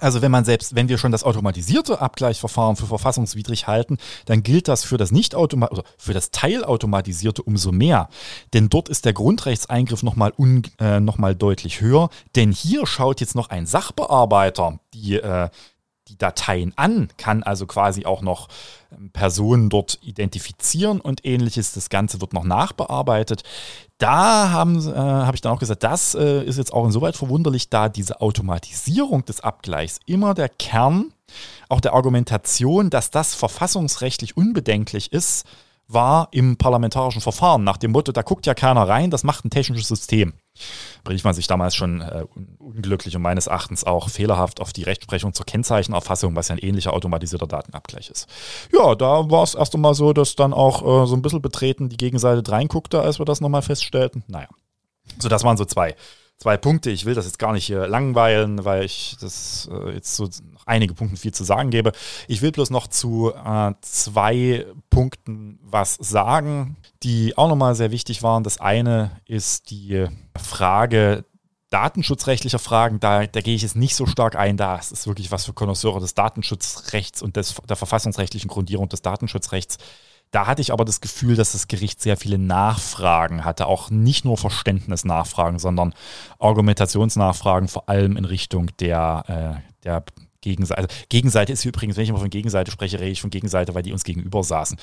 [0.00, 4.68] also wenn man selbst, wenn wir schon das automatisierte Abgleichsverfahren für verfassungswidrig halten, dann gilt
[4.68, 8.08] das für das nicht automat oder für das teilautomatisierte umso mehr.
[8.52, 10.32] Denn dort ist der Grundrechtseingriff nochmal
[10.80, 12.10] äh, noch deutlich höher.
[12.34, 15.48] Denn hier schaut jetzt noch ein Sachbearbeiter die äh,
[16.08, 18.48] die Dateien an, kann also quasi auch noch
[18.92, 21.72] ähm, Personen dort identifizieren und ähnliches.
[21.72, 23.42] Das Ganze wird noch nachbearbeitet.
[23.98, 27.70] Da haben, äh, habe ich dann auch gesagt, das äh, ist jetzt auch insoweit verwunderlich,
[27.70, 31.12] da diese Automatisierung des Abgleichs immer der Kern
[31.68, 35.46] auch der Argumentation, dass das verfassungsrechtlich unbedenklich ist,
[35.86, 39.50] war im parlamentarischen Verfahren nach dem Motto, da guckt ja keiner rein, das macht ein
[39.50, 40.34] technisches System.
[41.02, 42.24] Berief man sich damals schon äh,
[42.58, 46.92] unglücklich und meines Erachtens auch fehlerhaft auf die Rechtsprechung zur Kennzeichenerfassung, was ja ein ähnlicher
[46.92, 48.28] automatisierter Datenabgleich ist.
[48.72, 51.88] Ja, da war es erst einmal so, dass dann auch äh, so ein bisschen betreten
[51.88, 54.24] die Gegenseite reinguckte, als wir das nochmal feststellten.
[54.28, 54.48] Naja,
[55.18, 55.94] so das waren so zwei
[56.38, 56.90] zwei Punkte.
[56.90, 60.28] Ich will das jetzt gar nicht hier langweilen, weil ich das äh, jetzt so
[60.66, 61.92] einige Punkte viel zu sagen gebe.
[62.28, 68.22] Ich will bloß noch zu äh, zwei Punkten was sagen, die auch nochmal sehr wichtig
[68.22, 68.44] waren.
[68.44, 71.24] Das eine ist die Frage
[71.74, 74.56] datenschutzrechtlicher Fragen, da, da gehe ich jetzt nicht so stark ein.
[74.56, 79.02] Da ist es wirklich was für Konnoisseure des Datenschutzrechts und des, der verfassungsrechtlichen Grundierung des
[79.02, 79.78] Datenschutzrechts.
[80.30, 84.24] Da hatte ich aber das Gefühl, dass das Gericht sehr viele Nachfragen hatte, auch nicht
[84.24, 85.94] nur Verständnisnachfragen, sondern
[86.38, 90.04] Argumentationsnachfragen, vor allem in Richtung der, äh, der
[90.44, 90.82] Gegenseite.
[90.82, 93.82] Also Gegenseite ist übrigens, wenn ich immer von Gegenseite spreche, rede ich von Gegenseite, weil
[93.82, 94.78] die uns gegenüber saßen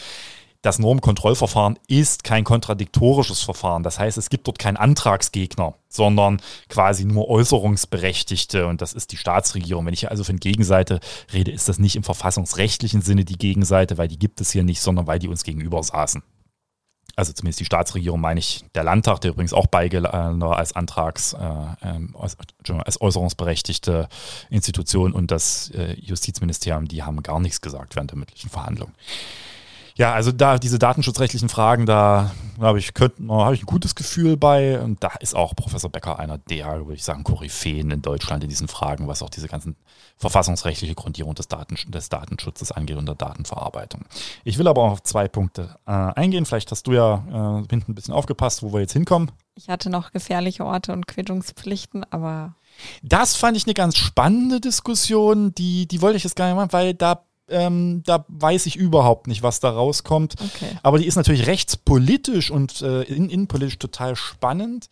[0.62, 3.82] das Normkontrollverfahren ist kein kontradiktorisches Verfahren.
[3.82, 8.68] Das heißt, es gibt dort keinen Antragsgegner, sondern quasi nur Äußerungsberechtigte.
[8.68, 9.86] Und das ist die Staatsregierung.
[9.86, 11.00] Wenn ich also von Gegenseite
[11.34, 14.82] rede, ist das nicht im verfassungsrechtlichen Sinne die Gegenseite, weil die gibt es hier nicht,
[14.82, 16.22] sondern weil die uns gegenüber saßen.
[17.16, 21.38] Also zumindest die Staatsregierung meine ich, der Landtag, der übrigens auch beigeladen als Antrags, äh,
[21.84, 22.38] ähm, als,
[23.02, 24.08] äußerungsberechtigte
[24.50, 28.94] Institution und das äh, Justizministerium, die haben gar nichts gesagt während der mündlichen Verhandlungen.
[29.96, 34.80] Ja, also da diese datenschutzrechtlichen Fragen, da habe ich, hab ich ein gutes Gefühl bei.
[34.80, 38.50] Und da ist auch Professor Becker einer der, würde ich sagen, Koryphäen in Deutschland in
[38.50, 39.76] diesen Fragen, was auch diese ganzen
[40.18, 44.06] verfassungsrechtliche Grundierung des, Daten, des Datenschutzes angeht und der Datenverarbeitung.
[44.44, 46.46] Ich will aber auch auf zwei Punkte äh, eingehen.
[46.46, 49.32] Vielleicht hast du ja äh, hinten ein bisschen aufgepasst, wo wir jetzt hinkommen.
[49.56, 52.56] Ich hatte noch gefährliche Orte und Quittungspflichten, aber.
[53.04, 56.72] Das fand ich eine ganz spannende Diskussion, die, die wollte ich jetzt gar nicht machen,
[56.72, 60.36] weil da ähm, da weiß ich überhaupt nicht, was da rauskommt.
[60.40, 60.78] Okay.
[60.84, 64.90] Aber die ist natürlich rechtspolitisch und äh, innenpolitisch total spannend.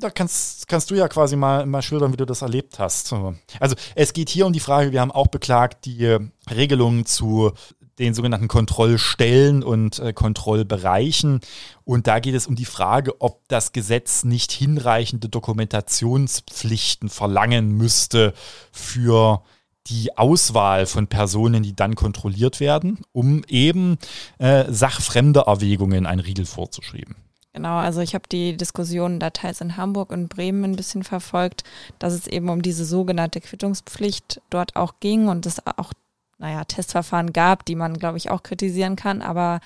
[0.00, 3.14] Da kannst, kannst du ja quasi mal, mal schildern, wie du das erlebt hast.
[3.60, 6.16] Also es geht hier um die Frage, wir haben auch beklagt, die
[6.50, 7.52] Regelungen zu
[7.98, 11.40] den sogenannten Kontrollstellen und äh, Kontrollbereichen.
[11.84, 18.34] Und da geht es um die Frage, ob das Gesetz nicht hinreichende Dokumentationspflichten verlangen müsste
[18.72, 19.42] für
[19.88, 23.98] die Auswahl von Personen, die dann kontrolliert werden, um eben
[24.38, 27.16] äh, sachfremde Erwägungen ein Riegel vorzuschreiben.
[27.52, 31.62] Genau, also ich habe die Diskussionen da teils in Hamburg und Bremen ein bisschen verfolgt,
[32.00, 35.92] dass es eben um diese sogenannte Quittungspflicht dort auch ging und es auch,
[36.38, 39.60] naja, Testverfahren gab, die man, glaube ich, auch kritisieren kann, aber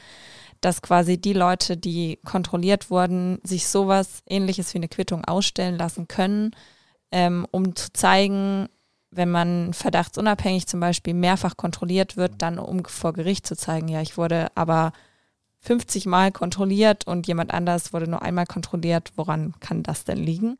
[0.60, 6.08] dass quasi die Leute, die kontrolliert wurden, sich sowas ähnliches wie eine Quittung ausstellen lassen
[6.08, 6.50] können,
[7.10, 8.68] ähm, um zu zeigen,
[9.10, 14.02] wenn man verdachtsunabhängig zum Beispiel mehrfach kontrolliert wird, dann um vor Gericht zu zeigen, ja,
[14.02, 14.92] ich wurde aber
[15.60, 20.58] 50 Mal kontrolliert und jemand anders wurde nur einmal kontrolliert, woran kann das denn liegen?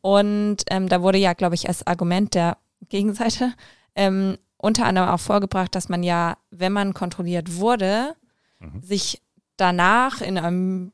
[0.00, 3.52] Und ähm, da wurde ja, glaube ich, als Argument der Gegenseite
[3.94, 8.14] ähm, unter anderem auch vorgebracht, dass man ja, wenn man kontrolliert wurde,
[8.58, 8.82] mhm.
[8.82, 9.22] sich
[9.56, 10.92] danach in einem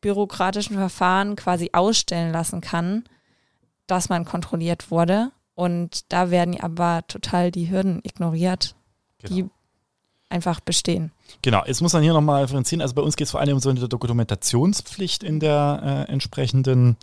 [0.00, 3.04] bürokratischen Verfahren quasi ausstellen lassen kann,
[3.86, 8.76] dass man kontrolliert wurde und da werden aber total die Hürden ignoriert,
[9.18, 9.34] genau.
[9.34, 9.50] die
[10.28, 11.12] einfach bestehen.
[11.42, 12.82] Genau, jetzt muss man hier nochmal differenzieren.
[12.82, 16.96] Also bei uns geht es vor allem um so eine Dokumentationspflicht in der äh, entsprechenden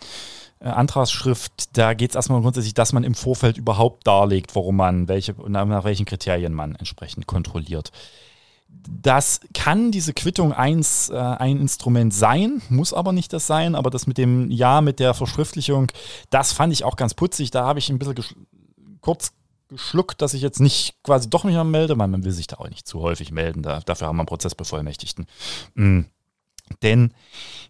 [0.60, 1.76] äh, Antragsschrift.
[1.76, 5.84] Da geht es erstmal grundsätzlich, dass man im Vorfeld überhaupt darlegt, warum man welche, nach
[5.84, 7.92] welchen Kriterien man entsprechend kontrolliert.
[9.02, 13.76] Das kann diese Quittung eins, äh, ein Instrument sein, muss aber nicht das sein.
[13.76, 15.92] Aber das mit dem Ja, mit der Verschriftlichung,
[16.30, 17.52] das fand ich auch ganz putzig.
[17.52, 18.36] Da habe ich ein bisschen gesch
[19.02, 19.34] kurz
[19.70, 22.70] geschluckt, dass ich jetzt nicht quasi doch mehr melde, weil man will sich da auch
[22.70, 23.64] nicht zu häufig melden.
[23.64, 25.26] Da, dafür haben wir einen Prozessbevollmächtigten.
[25.74, 26.06] Mhm.
[26.82, 27.14] Denn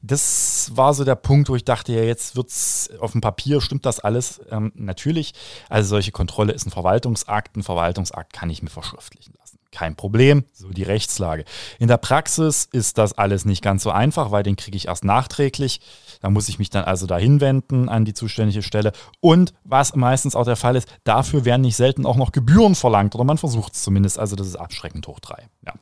[0.01, 3.59] das war so der Punkt, wo ich dachte, ja, jetzt wird es auf dem Papier,
[3.59, 4.41] stimmt das alles?
[4.49, 5.33] Ähm, natürlich,
[5.69, 7.57] also solche Kontrolle ist ein Verwaltungsakt.
[7.57, 9.42] Ein Verwaltungsakt kann ich mir verschriftlichen lassen.
[9.73, 11.45] Kein Problem, so die Rechtslage.
[11.79, 15.03] In der Praxis ist das alles nicht ganz so einfach, weil den kriege ich erst
[15.03, 15.81] nachträglich.
[16.21, 18.91] Da muss ich mich dann also dahin wenden an die zuständige Stelle.
[19.19, 23.15] Und was meistens auch der Fall ist, dafür werden nicht selten auch noch Gebühren verlangt
[23.15, 24.19] oder man versucht es zumindest.
[24.19, 25.47] Also das ist abschreckend hoch drei.
[25.65, 25.73] Ja.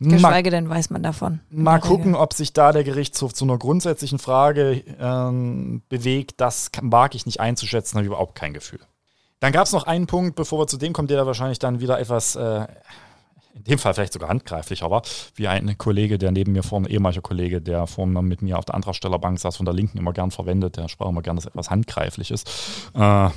[0.00, 1.40] Geschweige denn weiß man davon.
[1.48, 6.42] Mal gucken, ob sich da der Gerichtshof zu einer grundsätzlichen Frage ähm, bewegt.
[6.42, 8.80] Das mag ich nicht einzuschätzen, habe ich überhaupt kein Gefühl.
[9.40, 11.80] Dann gab es noch einen Punkt, bevor wir zu dem kommen, der da wahrscheinlich dann
[11.80, 12.66] wieder etwas äh,
[13.54, 15.02] in dem Fall vielleicht sogar handgreiflicher war,
[15.36, 18.74] wie ein Kollege, der neben mir vorne, ehemaliger Kollege, der vorne mit mir auf der
[18.74, 22.30] Antragstellerbank saß, von der Linken immer gern verwendet, der sprach immer gern, dass etwas handgreiflich
[22.30, 22.50] ist.
[22.94, 23.30] Äh,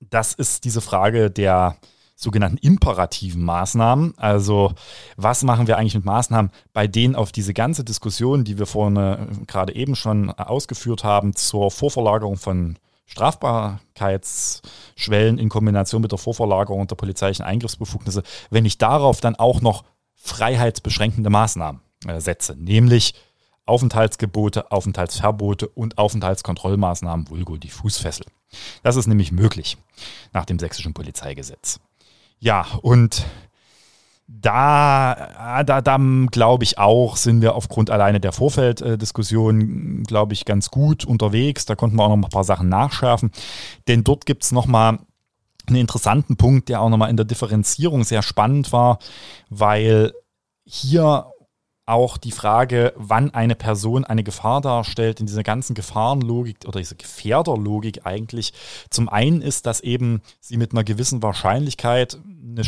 [0.00, 1.76] das ist diese Frage der
[2.16, 4.14] sogenannten imperativen Maßnahmen.
[4.16, 4.72] Also
[5.16, 9.28] was machen wir eigentlich mit Maßnahmen, bei denen auf diese ganze Diskussion, die wir vorne
[9.46, 12.76] gerade eben schon ausgeführt haben, zur Vorverlagerung von
[13.08, 19.82] Strafbarkeitsschwellen in Kombination mit der Vorverlagerung der polizeilichen Eingriffsbefugnisse, wenn ich darauf dann auch noch
[20.14, 23.14] freiheitsbeschränkende Maßnahmen äh, setze, nämlich
[23.64, 28.26] Aufenthaltsgebote, Aufenthaltsverbote und Aufenthaltskontrollmaßnahmen, vulgo die Fußfessel.
[28.82, 29.78] Das ist nämlich möglich
[30.32, 31.80] nach dem sächsischen Polizeigesetz.
[32.38, 33.24] Ja, und
[34.30, 35.98] da, da, da
[36.30, 41.64] glaube ich auch, sind wir aufgrund alleine der Vorfelddiskussion, glaube ich, ganz gut unterwegs.
[41.64, 43.30] Da konnten wir auch noch ein paar Sachen nachschärfen.
[43.88, 44.98] Denn dort gibt es nochmal
[45.66, 48.98] einen interessanten Punkt, der auch nochmal in der Differenzierung sehr spannend war,
[49.48, 50.12] weil
[50.64, 51.26] hier
[51.86, 56.96] auch die Frage, wann eine Person eine Gefahr darstellt, in dieser ganzen Gefahrenlogik oder dieser
[56.96, 58.52] Gefährderlogik eigentlich.
[58.90, 62.62] Zum einen ist, dass eben sie mit einer gewissen Wahrscheinlichkeit eine,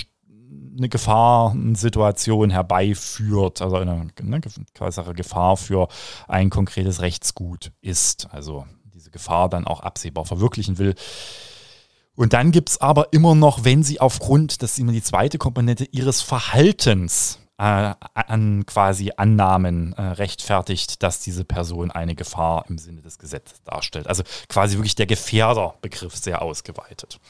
[0.81, 4.41] eine Gefahrensituation herbeiführt, also eine, eine
[5.15, 5.89] Gefahr für
[6.27, 8.29] ein konkretes Rechtsgut ist.
[8.33, 8.65] Also
[8.95, 10.95] diese Gefahr dann auch absehbar verwirklichen will.
[12.17, 15.39] Und dann gibt es aber immer noch, wenn sie aufgrund, das ist immer die zweite
[15.39, 22.79] Komponente, ihres Verhaltens äh, an quasi Annahmen äh, rechtfertigt, dass diese Person eine Gefahr im
[22.79, 24.07] Sinne des Gesetzes darstellt.
[24.07, 27.21] Also quasi wirklich der Gefährderbegriff sehr ausgeweitet.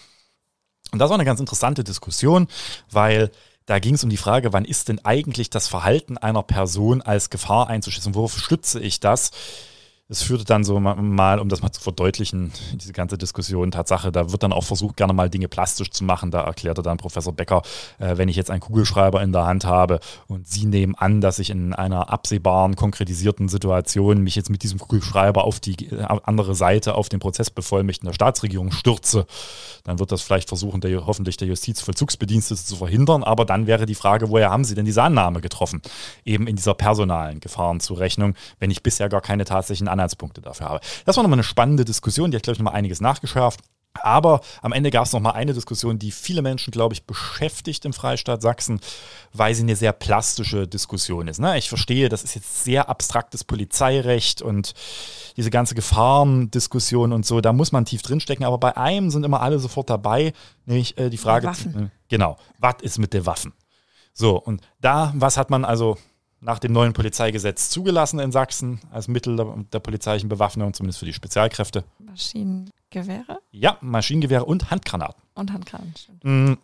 [0.92, 2.48] Und das war eine ganz interessante Diskussion,
[2.90, 3.30] weil
[3.66, 7.30] da ging es um die Frage, wann ist denn eigentlich das Verhalten einer Person als
[7.30, 8.14] Gefahr einzuschätzen?
[8.14, 9.30] Worauf stütze ich das?
[10.10, 14.32] Es führte dann so mal, um das mal zu verdeutlichen, diese ganze Diskussion, Tatsache, da
[14.32, 16.32] wird dann auch versucht, gerne mal Dinge plastisch zu machen.
[16.32, 17.62] Da erklärte dann Professor Becker,
[18.00, 21.38] äh, wenn ich jetzt einen Kugelschreiber in der Hand habe und Sie nehmen an, dass
[21.38, 26.56] ich in einer absehbaren, konkretisierten Situation mich jetzt mit diesem Kugelschreiber auf die äh, andere
[26.56, 29.26] Seite, auf den Prozessbevollmächtigten der Staatsregierung stürze,
[29.84, 33.22] dann wird das vielleicht versuchen, der, hoffentlich der Justizvollzugsbedienstete zu verhindern.
[33.22, 35.82] Aber dann wäre die Frage, woher haben Sie denn diese Annahme getroffen?
[36.24, 40.80] Eben in dieser personalen Gefahrenzurechnung, wenn ich bisher gar keine tatsächlichen Annahmen Anhaltspunkte dafür habe.
[41.04, 43.60] Das war nochmal eine spannende Diskussion, die hat, glaube ich, nochmal einiges nachgeschärft.
[44.02, 47.84] Aber am Ende gab es noch mal eine Diskussion, die viele Menschen, glaube ich, beschäftigt
[47.84, 48.80] im Freistaat Sachsen,
[49.32, 51.40] weil sie eine sehr plastische Diskussion ist.
[51.40, 51.58] Ne?
[51.58, 54.74] Ich verstehe, das ist jetzt sehr abstraktes Polizeirecht und
[55.36, 58.44] diese ganze Gefahrendiskussion und so, da muss man tief drinstecken.
[58.44, 60.32] Aber bei einem sind immer alle sofort dabei,
[60.66, 61.86] nämlich äh, die Frage, Waffen.
[61.86, 63.52] Äh, genau, was ist mit den Waffen?
[64.12, 65.96] So, und da, was hat man also
[66.40, 71.06] nach dem neuen Polizeigesetz zugelassen in Sachsen als Mittel der, der, polizeilichen Bewaffnung, zumindest für
[71.06, 71.84] die Spezialkräfte.
[71.98, 73.40] Maschinengewehre?
[73.50, 75.22] Ja, Maschinengewehre und Handgranaten.
[75.34, 76.24] Und Handgranaten, stimmt.
[76.24, 76.54] Mm.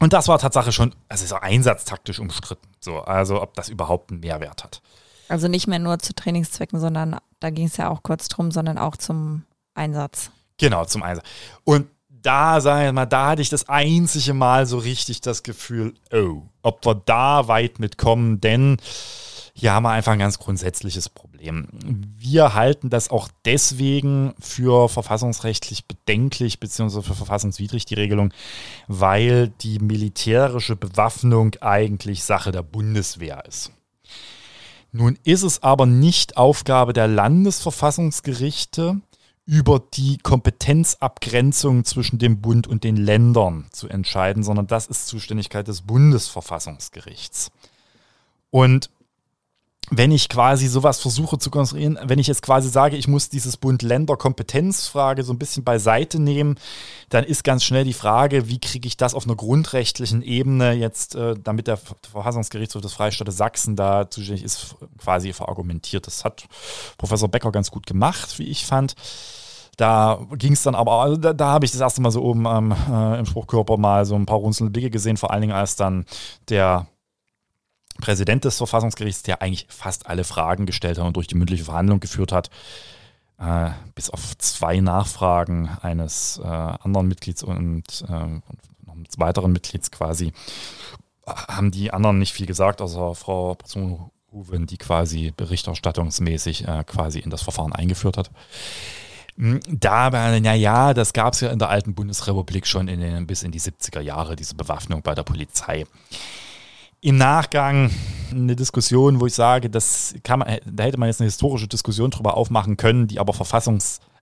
[0.00, 2.66] Und das war Tatsache schon, also ist auch einsatztaktisch umstritten.
[2.80, 4.82] So, also ob das überhaupt einen Mehrwert hat.
[5.28, 8.78] Also nicht mehr nur zu Trainingszwecken, sondern da ging es ja auch kurz drum, sondern
[8.78, 9.44] auch zum
[9.74, 10.30] Einsatz.
[10.58, 11.26] Genau, zum Einsatz.
[11.64, 11.88] Und
[12.22, 16.42] da, sag ich mal, da hatte ich das einzige Mal so richtig das Gefühl, oh,
[16.62, 18.78] ob wir da weit mitkommen, denn
[19.54, 21.68] hier haben wir einfach ein ganz grundsätzliches Problem.
[22.18, 28.32] Wir halten das auch deswegen für verfassungsrechtlich bedenklich beziehungsweise für verfassungswidrig, die Regelung,
[28.88, 33.72] weil die militärische Bewaffnung eigentlich Sache der Bundeswehr ist.
[34.90, 39.00] Nun ist es aber nicht Aufgabe der Landesverfassungsgerichte,
[39.52, 45.68] über die Kompetenzabgrenzung zwischen dem Bund und den Ländern zu entscheiden, sondern das ist Zuständigkeit
[45.68, 47.50] des Bundesverfassungsgerichts.
[48.48, 48.88] Und
[49.90, 53.58] wenn ich quasi sowas versuche zu konstruieren, wenn ich jetzt quasi sage, ich muss dieses
[53.58, 56.58] Bund-Länder-Kompetenzfrage so ein bisschen beiseite nehmen,
[57.10, 61.14] dann ist ganz schnell die Frage, wie kriege ich das auf einer grundrechtlichen Ebene jetzt,
[61.14, 66.06] äh, damit der Verfassungsgerichtshof des Freistaates Sachsen da zuständig ist, quasi verargumentiert.
[66.06, 66.46] Das hat
[66.96, 68.94] Professor Becker ganz gut gemacht, wie ich fand.
[69.76, 72.44] Da ging es dann aber, also da, da habe ich das erste Mal so oben
[72.46, 75.76] ähm, äh, im Spruchkörper mal so ein paar runzelnde Blicke gesehen, vor allen Dingen als
[75.76, 76.04] dann
[76.48, 76.86] der
[78.00, 82.00] Präsident des Verfassungsgerichts, der eigentlich fast alle Fragen gestellt hat und durch die mündliche Verhandlung
[82.00, 82.50] geführt hat,
[83.38, 90.32] äh, bis auf zwei Nachfragen eines äh, anderen Mitglieds und, äh, eines weiteren Mitglieds quasi,
[91.26, 93.56] haben die anderen nicht viel gesagt, außer Frau
[94.32, 98.30] Huven, die quasi berichterstattungsmäßig äh, quasi in das Verfahren eingeführt hat.
[99.36, 103.42] Hm, da, naja, das gab es ja in der alten Bundesrepublik schon in den, bis
[103.42, 105.86] in die 70er Jahre, diese Bewaffnung bei der Polizei.
[107.00, 107.90] Im Nachgang
[108.30, 112.10] eine Diskussion, wo ich sage, das kann man, da hätte man jetzt eine historische Diskussion
[112.10, 113.32] drüber aufmachen können, die aber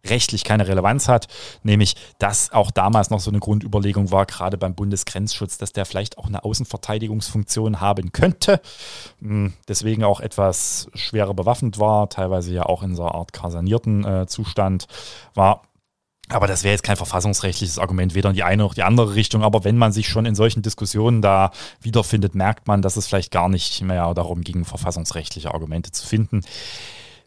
[0.03, 1.29] verfassungsrechtlich keine Relevanz hat,
[1.63, 6.19] nämlich, dass auch damals noch so eine Grundüberlegung war, gerade beim Bundesgrenzschutz, dass der vielleicht
[6.19, 8.61] auch eine Außenverteidigungsfunktion haben könnte,
[9.21, 14.05] hm, deswegen auch etwas schwerer bewaffnet war, teilweise ja auch in so einer Art kasanierten
[14.05, 14.87] äh, Zustand
[15.35, 15.63] war.
[16.29, 19.42] Aber das wäre jetzt kein verfassungsrechtliches Argument, weder in die eine noch die andere Richtung.
[19.42, 23.33] Aber wenn man sich schon in solchen Diskussionen da wiederfindet, merkt man, dass es vielleicht
[23.33, 26.42] gar nicht mehr darum ging, verfassungsrechtliche Argumente zu finden.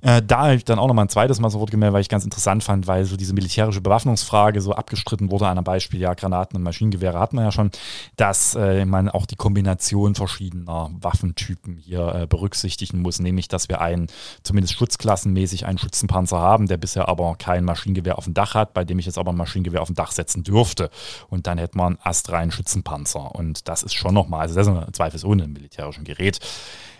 [0.03, 2.09] Äh, da habe ich dann auch nochmal ein zweites Mal so Wort gemeldet, weil ich
[2.09, 6.13] ganz interessant fand, weil so diese militärische Bewaffnungsfrage so abgestritten wurde an einem Beispiel, ja,
[6.13, 7.71] Granaten und Maschinengewehre hat man ja schon,
[8.17, 13.79] dass äh, man auch die Kombination verschiedener Waffentypen hier äh, berücksichtigen muss, nämlich, dass wir
[13.79, 14.07] einen,
[14.43, 18.83] zumindest schutzklassenmäßig, einen Schützenpanzer haben, der bisher aber kein Maschinengewehr auf dem Dach hat, bei
[18.83, 20.89] dem ich jetzt aber ein Maschinengewehr auf dem Dach setzen dürfte.
[21.29, 23.33] Und dann hätte man astreinen Schützenpanzer.
[23.33, 26.39] Und das ist schon nochmal, also das ist zweifelsohne ein militärischen Gerät.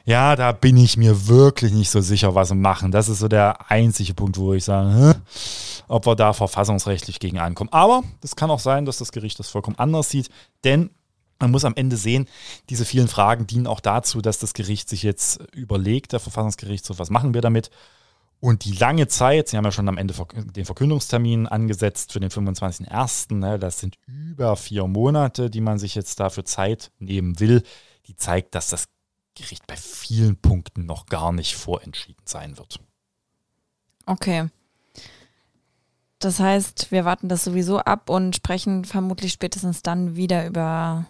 [0.05, 2.91] Ja, da bin ich mir wirklich nicht so sicher, was wir machen.
[2.91, 5.15] Das ist so der einzige Punkt, wo ich sage,
[5.87, 7.71] ob wir da verfassungsrechtlich gegen ankommen.
[7.71, 10.29] Aber es kann auch sein, dass das Gericht das vollkommen anders sieht,
[10.65, 10.89] denn
[11.39, 12.27] man muss am Ende sehen,
[12.69, 17.09] diese vielen Fragen dienen auch dazu, dass das Gericht sich jetzt überlegt, der Verfassungsgerichtshof, was
[17.09, 17.69] machen wir damit?
[18.39, 22.29] Und die lange Zeit, Sie haben ja schon am Ende den Verkündungstermin angesetzt für den
[22.29, 27.63] 25.01., ne, das sind über vier Monate, die man sich jetzt dafür Zeit nehmen will,
[28.07, 28.85] die zeigt, dass das
[29.35, 32.79] Gericht bei vielen Punkten noch gar nicht vorentschieden sein wird.
[34.05, 34.49] Okay.
[36.19, 41.05] Das heißt, wir warten das sowieso ab und sprechen vermutlich spätestens dann wieder über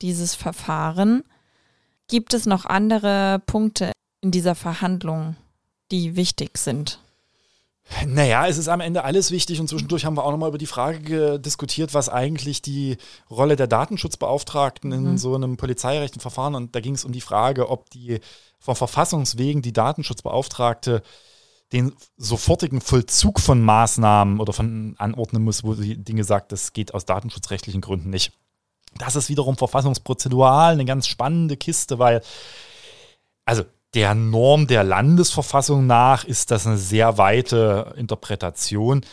[0.00, 1.22] dieses Verfahren.
[2.08, 5.36] Gibt es noch andere Punkte in dieser Verhandlung,
[5.90, 7.03] die wichtig sind?
[8.06, 10.66] Naja, es ist am Ende alles wichtig und zwischendurch haben wir auch nochmal über die
[10.66, 12.96] Frage diskutiert, was eigentlich die
[13.30, 15.18] Rolle der Datenschutzbeauftragten in mhm.
[15.18, 18.20] so einem polizeirechtlichen Verfahren und da ging es um die Frage, ob die
[18.58, 21.02] von Verfassungswegen die Datenschutzbeauftragte
[21.72, 26.94] den sofortigen Vollzug von Maßnahmen oder von anordnen muss, wo sie Dinge sagt, das geht
[26.94, 28.32] aus datenschutzrechtlichen Gründen nicht.
[28.98, 32.22] Das ist wiederum verfassungsprozedural eine ganz spannende Kiste, weil
[33.44, 33.64] also
[33.94, 39.04] der Norm der Landesverfassung nach ist das eine sehr weite Interpretation.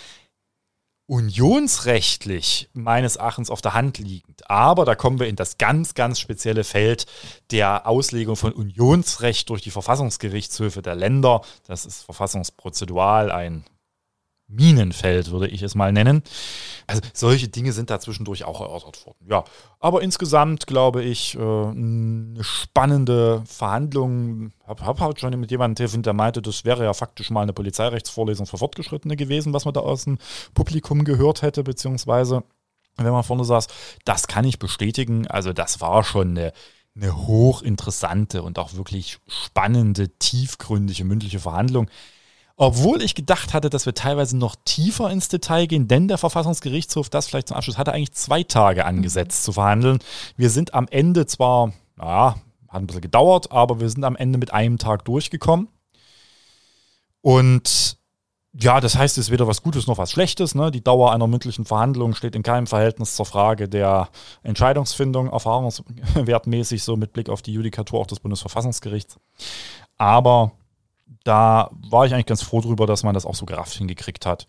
[1.07, 4.49] Unionsrechtlich meines Erachtens auf der Hand liegend.
[4.49, 7.05] Aber da kommen wir in das ganz, ganz spezielle Feld
[7.51, 11.41] der Auslegung von Unionsrecht durch die Verfassungsgerichtshöfe der Länder.
[11.67, 13.65] Das ist verfassungsprozedural ein
[14.51, 16.23] Minenfeld, würde ich es mal nennen.
[16.87, 19.25] Also solche Dinge sind da zwischendurch auch erörtert worden.
[19.27, 19.43] Ja,
[19.79, 24.51] aber insgesamt glaube ich, äh, eine spannende Verhandlung.
[24.61, 27.53] Ich habe hab schon mit jemandem telefoniert, der meinte, das wäre ja faktisch mal eine
[27.53, 30.17] Polizeirechtsvorlesung für Fortgeschrittene gewesen, was man da aus dem
[30.53, 32.43] Publikum gehört hätte, beziehungsweise
[32.97, 33.67] wenn man vorne saß.
[34.05, 35.27] Das kann ich bestätigen.
[35.27, 36.53] Also das war schon eine
[36.95, 41.89] eine hochinteressante und auch wirklich spannende, tiefgründige mündliche Verhandlung.
[42.63, 47.09] Obwohl ich gedacht hatte, dass wir teilweise noch tiefer ins Detail gehen, denn der Verfassungsgerichtshof,
[47.09, 49.97] das vielleicht zum Abschluss, hatte eigentlich zwei Tage angesetzt zu verhandeln.
[50.37, 52.35] Wir sind am Ende zwar, naja,
[52.67, 55.69] hat ein bisschen gedauert, aber wir sind am Ende mit einem Tag durchgekommen.
[57.21, 57.97] Und
[58.53, 60.53] ja, das heißt, es ist weder was Gutes noch was Schlechtes.
[60.53, 60.69] Ne?
[60.69, 64.09] Die Dauer einer mündlichen Verhandlung steht in keinem Verhältnis zur Frage der
[64.43, 69.17] Entscheidungsfindung, erfahrungswertmäßig, so mit Blick auf die Judikatur auch des Bundesverfassungsgerichts.
[69.97, 70.51] Aber
[71.23, 74.47] da war ich eigentlich ganz froh drüber, dass man das auch so gerafft hingekriegt hat.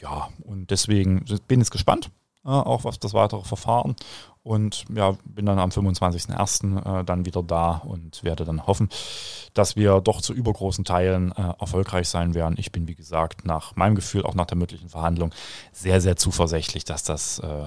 [0.00, 2.10] Ja, und deswegen bin ich gespannt,
[2.44, 3.96] äh, auch was das weitere Verfahren.
[4.42, 7.00] Und ja, bin dann am 25.01.
[7.00, 8.88] Äh, dann wieder da und werde dann hoffen,
[9.54, 12.56] dass wir doch zu übergroßen Teilen äh, erfolgreich sein werden.
[12.58, 15.32] Ich bin, wie gesagt, nach meinem Gefühl, auch nach der mündlichen Verhandlung,
[15.70, 17.66] sehr, sehr zuversichtlich, dass das, äh,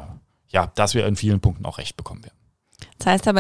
[0.49, 2.36] ja, dass wir in vielen Punkten auch recht bekommen werden.
[2.97, 3.39] Das heißt aber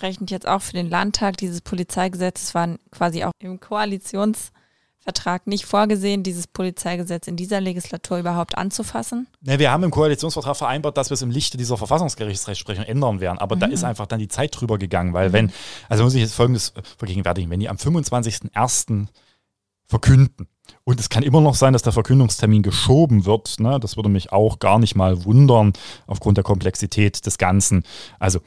[0.00, 6.22] entsprechend jetzt auch für den Landtag dieses Polizeigesetzes war quasi auch im Koalitionsvertrag nicht vorgesehen,
[6.22, 9.26] dieses Polizeigesetz in dieser Legislatur überhaupt anzufassen?
[9.42, 13.38] Ne, wir haben im Koalitionsvertrag vereinbart, dass wir es im Lichte dieser Verfassungsgerichtsrechtsprechung ändern werden.
[13.38, 13.60] Aber mhm.
[13.60, 15.32] da ist einfach dann die Zeit drüber gegangen, weil mhm.
[15.34, 15.52] wenn,
[15.90, 19.06] also muss ich jetzt Folgendes vergegenwärtigen, wenn die am 25.01.
[19.86, 20.48] verkünden,
[20.84, 23.58] und es kann immer noch sein, dass der Verkündungstermin geschoben wird.
[23.58, 23.80] Ne?
[23.80, 25.72] Das würde mich auch gar nicht mal wundern
[26.06, 27.82] aufgrund der Komplexität des Ganzen.
[28.20, 28.40] Also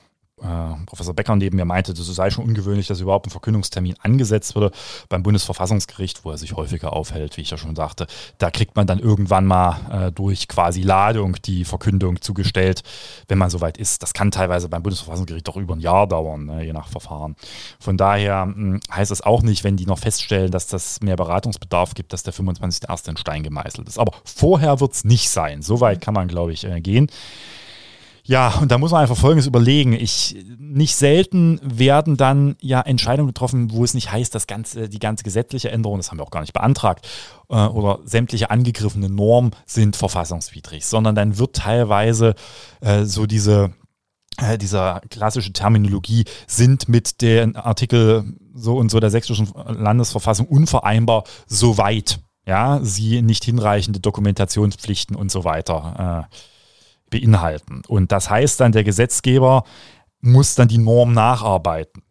[0.43, 4.55] äh, Professor Becker neben mir meinte, das sei schon ungewöhnlich, dass überhaupt ein Verkündungstermin angesetzt
[4.55, 4.71] wurde
[5.09, 8.07] beim Bundesverfassungsgericht, wo er sich häufiger aufhält, wie ich ja schon sagte.
[8.37, 12.83] Da kriegt man dann irgendwann mal äh, durch quasi Ladung die Verkündung zugestellt,
[13.27, 14.03] wenn man soweit ist.
[14.03, 17.35] Das kann teilweise beim Bundesverfassungsgericht doch über ein Jahr dauern, ne, je nach Verfahren.
[17.79, 21.15] Von daher mh, hm, heißt es auch nicht, wenn die noch feststellen, dass das mehr
[21.15, 23.09] Beratungsbedarf gibt, dass der 25.01.
[23.09, 23.97] in Stein gemeißelt ist.
[23.97, 25.61] Aber vorher wird es nicht sein.
[25.61, 27.07] Soweit kann man, glaube ich, äh, gehen.
[28.25, 29.91] Ja, und da muss man einfach Folgendes überlegen.
[29.91, 34.99] Ich, nicht selten werden dann ja Entscheidungen getroffen, wo es nicht heißt, dass ganze, die
[34.99, 37.05] ganze gesetzliche Änderung, das haben wir auch gar nicht beantragt,
[37.49, 42.35] äh, oder sämtliche angegriffene Normen sind verfassungswidrig, sondern dann wird teilweise
[42.79, 43.73] äh, so diese
[44.37, 51.25] äh, dieser klassische Terminologie sind mit den Artikel so und so der sächsischen Landesverfassung unvereinbar
[51.45, 56.35] so weit ja, sie nicht hinreichende Dokumentationspflichten und so weiter äh,
[57.13, 57.83] beinhalten.
[57.87, 59.63] Und das heißt dann, der Gesetzgeber
[60.19, 62.02] muss dann die Norm nacharbeiten.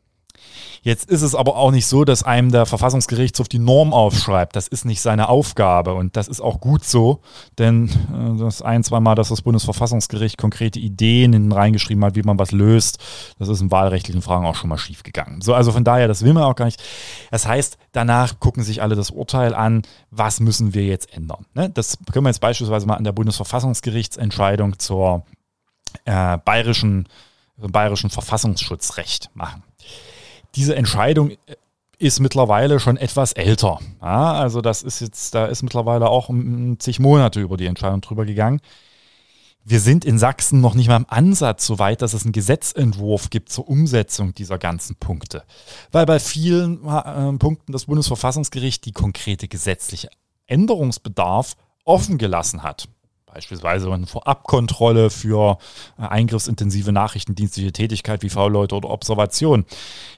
[0.83, 4.57] Jetzt ist es aber auch nicht so, dass einem der Verfassungsgerichtshof die Norm aufschreibt.
[4.57, 7.21] Das ist nicht seine Aufgabe und das ist auch gut so,
[7.59, 12.39] denn äh, das ein, zwei Mal, dass das Bundesverfassungsgericht konkrete Ideen reingeschrieben hat, wie man
[12.39, 12.99] was löst,
[13.39, 15.41] das ist in wahlrechtlichen Fragen auch schon mal schief gegangen.
[15.41, 16.83] So, also von daher, das will man auch gar nicht.
[17.31, 21.47] Das heißt, danach gucken sich alle das Urteil an, was müssen wir jetzt ändern.
[21.55, 21.71] Ne?
[21.71, 25.25] Das können wir jetzt beispielsweise mal an der Bundesverfassungsgerichtsentscheidung zur
[26.05, 27.09] äh, bayerischen,
[27.57, 29.63] bayerischen Verfassungsschutzrecht machen
[30.55, 31.33] diese Entscheidung
[31.99, 33.79] ist mittlerweile schon etwas älter.
[34.01, 36.31] Ja, also das ist jetzt, da ist mittlerweile auch
[36.79, 38.61] zig Monate über die Entscheidung drüber gegangen.
[39.65, 43.31] Wir sind in Sachsen noch nicht mal im Ansatz so weit, dass es einen Gesetzentwurf
[43.31, 45.45] gibt zur Umsetzung dieser ganzen Punkte.
[45.93, 50.09] Weil bei vielen äh, Punkten das Bundesverfassungsgericht die konkrete gesetzliche
[50.49, 52.89] Änderungsbedarf offen gelassen hat.
[53.33, 55.57] Beispielsweise eine Vorabkontrolle für
[55.99, 59.65] äh, eingriffsintensive nachrichtendienstliche Tätigkeit wie V-Leute oder Observation.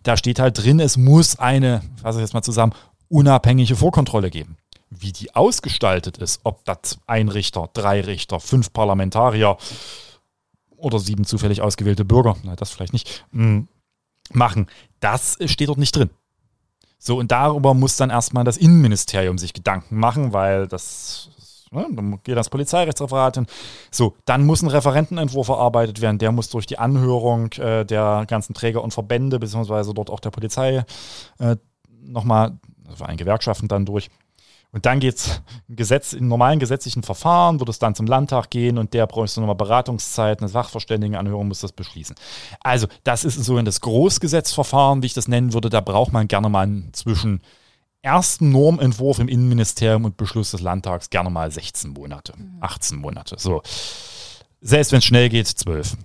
[0.02, 2.72] Da steht halt drin, es muss eine, fasse ich jetzt mal zusammen,
[3.08, 4.56] unabhängige Vorkontrolle geben.
[4.90, 9.58] Wie die ausgestaltet ist, ob das ein Richter, drei Richter, fünf Parlamentarier
[10.76, 13.60] oder sieben zufällig ausgewählte Bürger, na, das vielleicht nicht, mm,
[14.32, 14.66] machen,
[14.98, 16.10] das steht dort nicht drin.
[16.98, 21.30] So, und darüber muss dann erstmal das Innenministerium sich Gedanken machen, weil das
[21.74, 21.86] Ne?
[21.90, 23.46] Dann geht das Polizeirechtsreferat hin.
[23.90, 26.18] So, dann muss ein Referentenentwurf erarbeitet werden.
[26.18, 30.30] Der muss durch die Anhörung äh, der ganzen Träger und Verbände, beziehungsweise dort auch der
[30.30, 30.84] Polizei
[31.38, 31.56] äh,
[32.02, 32.58] nochmal,
[32.88, 34.10] also allen Gewerkschaften dann durch.
[34.74, 38.76] Und dann geht es Gesetz, in normalen gesetzlichen Verfahren, wird es dann zum Landtag gehen
[38.76, 42.16] und der bräuchte nochmal Beratungszeit, eine Sachverständigenanhörung muss das beschließen.
[42.60, 46.26] Also, das ist so in das Großgesetzverfahren, wie ich das nennen würde, da braucht man
[46.26, 47.40] gerne mal zwischen
[48.04, 53.36] ersten Normentwurf im Innenministerium und Beschluss des Landtags gerne mal 16 Monate, 18 Monate.
[53.38, 53.62] So.
[54.60, 55.96] Selbst wenn es schnell geht, 12.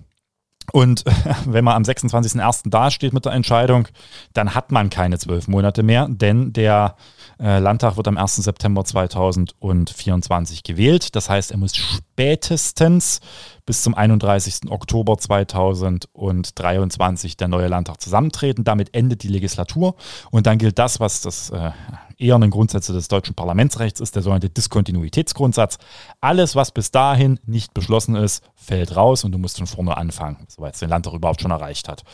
[0.72, 1.04] Und
[1.46, 2.70] wenn man am 26.01.
[2.70, 3.88] dasteht mit der Entscheidung,
[4.32, 6.96] dann hat man keine zwölf Monate mehr, denn der
[7.40, 8.36] äh, Landtag wird am 1.
[8.36, 11.16] September 2024 gewählt.
[11.16, 13.20] Das heißt, er muss spätestens
[13.64, 14.70] bis zum 31.
[14.70, 18.64] Oktober 2023 der neue Landtag zusammentreten.
[18.64, 19.94] Damit endet die Legislatur
[20.30, 21.70] und dann gilt das, was das äh,
[22.18, 25.78] eher ein Grundsätze des deutschen Parlamentsrechts ist, der sogenannte Diskontinuitätsgrundsatz.
[26.20, 30.46] Alles, was bis dahin nicht beschlossen ist, fällt raus und du musst von vorne anfangen,
[30.48, 32.04] soweit es den Landtag überhaupt schon erreicht hat.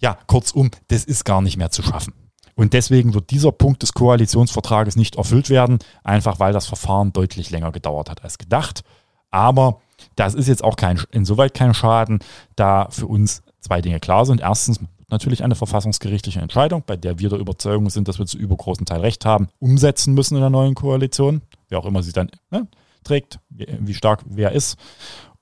[0.00, 2.14] Ja, kurzum, das ist gar nicht mehr zu schaffen.
[2.54, 7.50] Und deswegen wird dieser Punkt des Koalitionsvertrages nicht erfüllt werden, einfach weil das Verfahren deutlich
[7.50, 8.84] länger gedauert hat als gedacht.
[9.30, 9.82] Aber
[10.16, 12.20] das ist jetzt auch kein, insoweit kein Schaden,
[12.56, 14.40] da für uns zwei Dinge klar sind.
[14.40, 14.80] Erstens
[15.10, 19.00] natürlich eine verfassungsgerichtliche Entscheidung, bei der wir der Überzeugung sind, dass wir zu übergroßen Teil
[19.00, 22.66] Recht haben, umsetzen müssen in der neuen Koalition, wer auch immer sie dann ne,
[23.04, 24.78] trägt, wie, wie stark wer ist.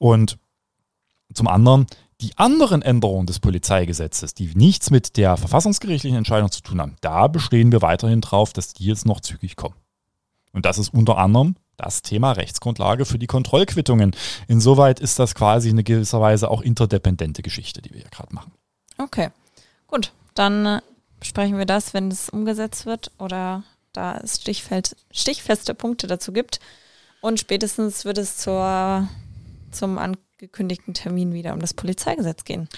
[0.01, 0.39] Und
[1.35, 1.87] zum anderen
[2.21, 7.29] die anderen Änderungen des Polizeigesetzes, die nichts mit der verfassungsgerichtlichen Entscheidung zu tun haben, da
[7.29, 9.77] bestehen wir weiterhin drauf, dass die jetzt noch zügig kommen.
[10.53, 14.15] Und das ist unter anderem das Thema Rechtsgrundlage für die Kontrollquittungen.
[14.49, 18.53] Insoweit ist das quasi eine gewisser Weise auch interdependente Geschichte, die wir hier gerade machen.
[18.99, 19.31] Okay,
[19.87, 20.13] gut.
[20.35, 20.81] Dann äh,
[21.19, 24.41] besprechen wir das, wenn es umgesetzt wird oder da es
[25.11, 26.61] stichfeste Punkte dazu gibt.
[27.23, 29.09] Und spätestens wird es zur,
[29.71, 32.69] zum Ankommen gekündigten Termin wieder um das Polizeigesetz gehen.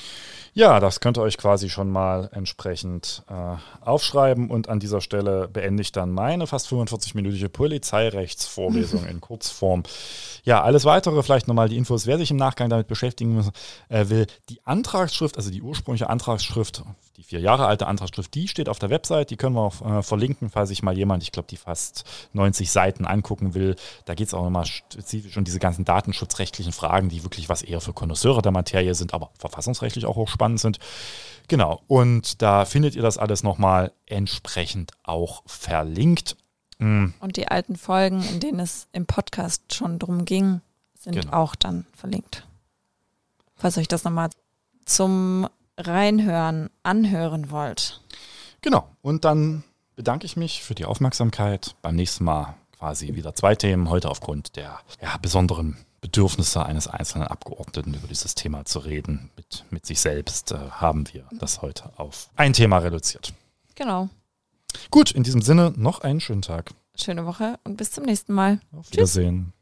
[0.53, 5.49] Ja, das könnt ihr euch quasi schon mal entsprechend äh, aufschreiben und an dieser Stelle
[5.49, 9.85] beende ich dann meine fast 45-minütige Polizeirechtsvorlesung in Kurzform.
[10.45, 13.49] Ja, alles weitere, vielleicht nochmal die Infos, wer sich im Nachgang damit beschäftigen
[13.89, 14.27] äh, will.
[14.51, 16.83] Die Antragsschrift, also die ursprüngliche Antragsschrift,
[17.17, 20.03] die vier Jahre alte Antragsschrift, die steht auf der Website, die können wir auch äh,
[20.03, 23.77] verlinken, falls sich mal jemand, ich glaube, die fast 90 Seiten angucken will.
[24.05, 27.81] Da geht es auch nochmal spezifisch um diese ganzen datenschutzrechtlichen Fragen, die wirklich was eher
[27.81, 30.79] für Konnoisseure der Materie sind, aber verfassungsrechtlich auch hochspannend spannend sind.
[31.49, 36.37] Genau, und da findet ihr das alles nochmal entsprechend auch verlinkt.
[36.79, 37.15] Mhm.
[37.21, 40.61] Und die alten Folgen, in denen es im Podcast schon drum ging,
[40.99, 41.33] sind genau.
[41.33, 42.47] auch dann verlinkt.
[43.55, 44.31] Falls euch das nochmal
[44.85, 45.49] zum
[45.87, 48.01] Reinhören anhören wollt.
[48.61, 49.65] Genau, und dann
[49.97, 51.75] bedanke ich mich für die Aufmerksamkeit.
[51.83, 57.29] Beim nächsten Mal quasi wieder zwei Themen, heute aufgrund der ja, besonderen Bedürfnisse eines einzelnen
[57.29, 59.31] Abgeordneten über dieses Thema zu reden.
[59.37, 63.33] Mit, mit sich selbst äh, haben wir das heute auf ein Thema reduziert.
[63.77, 64.09] Genau.
[64.91, 66.73] Gut, in diesem Sinne noch einen schönen Tag.
[66.97, 68.61] Schöne Woche und bis zum nächsten Mal.
[68.77, 69.53] Auf Wiedersehen.
[69.53, 69.62] Tschüss.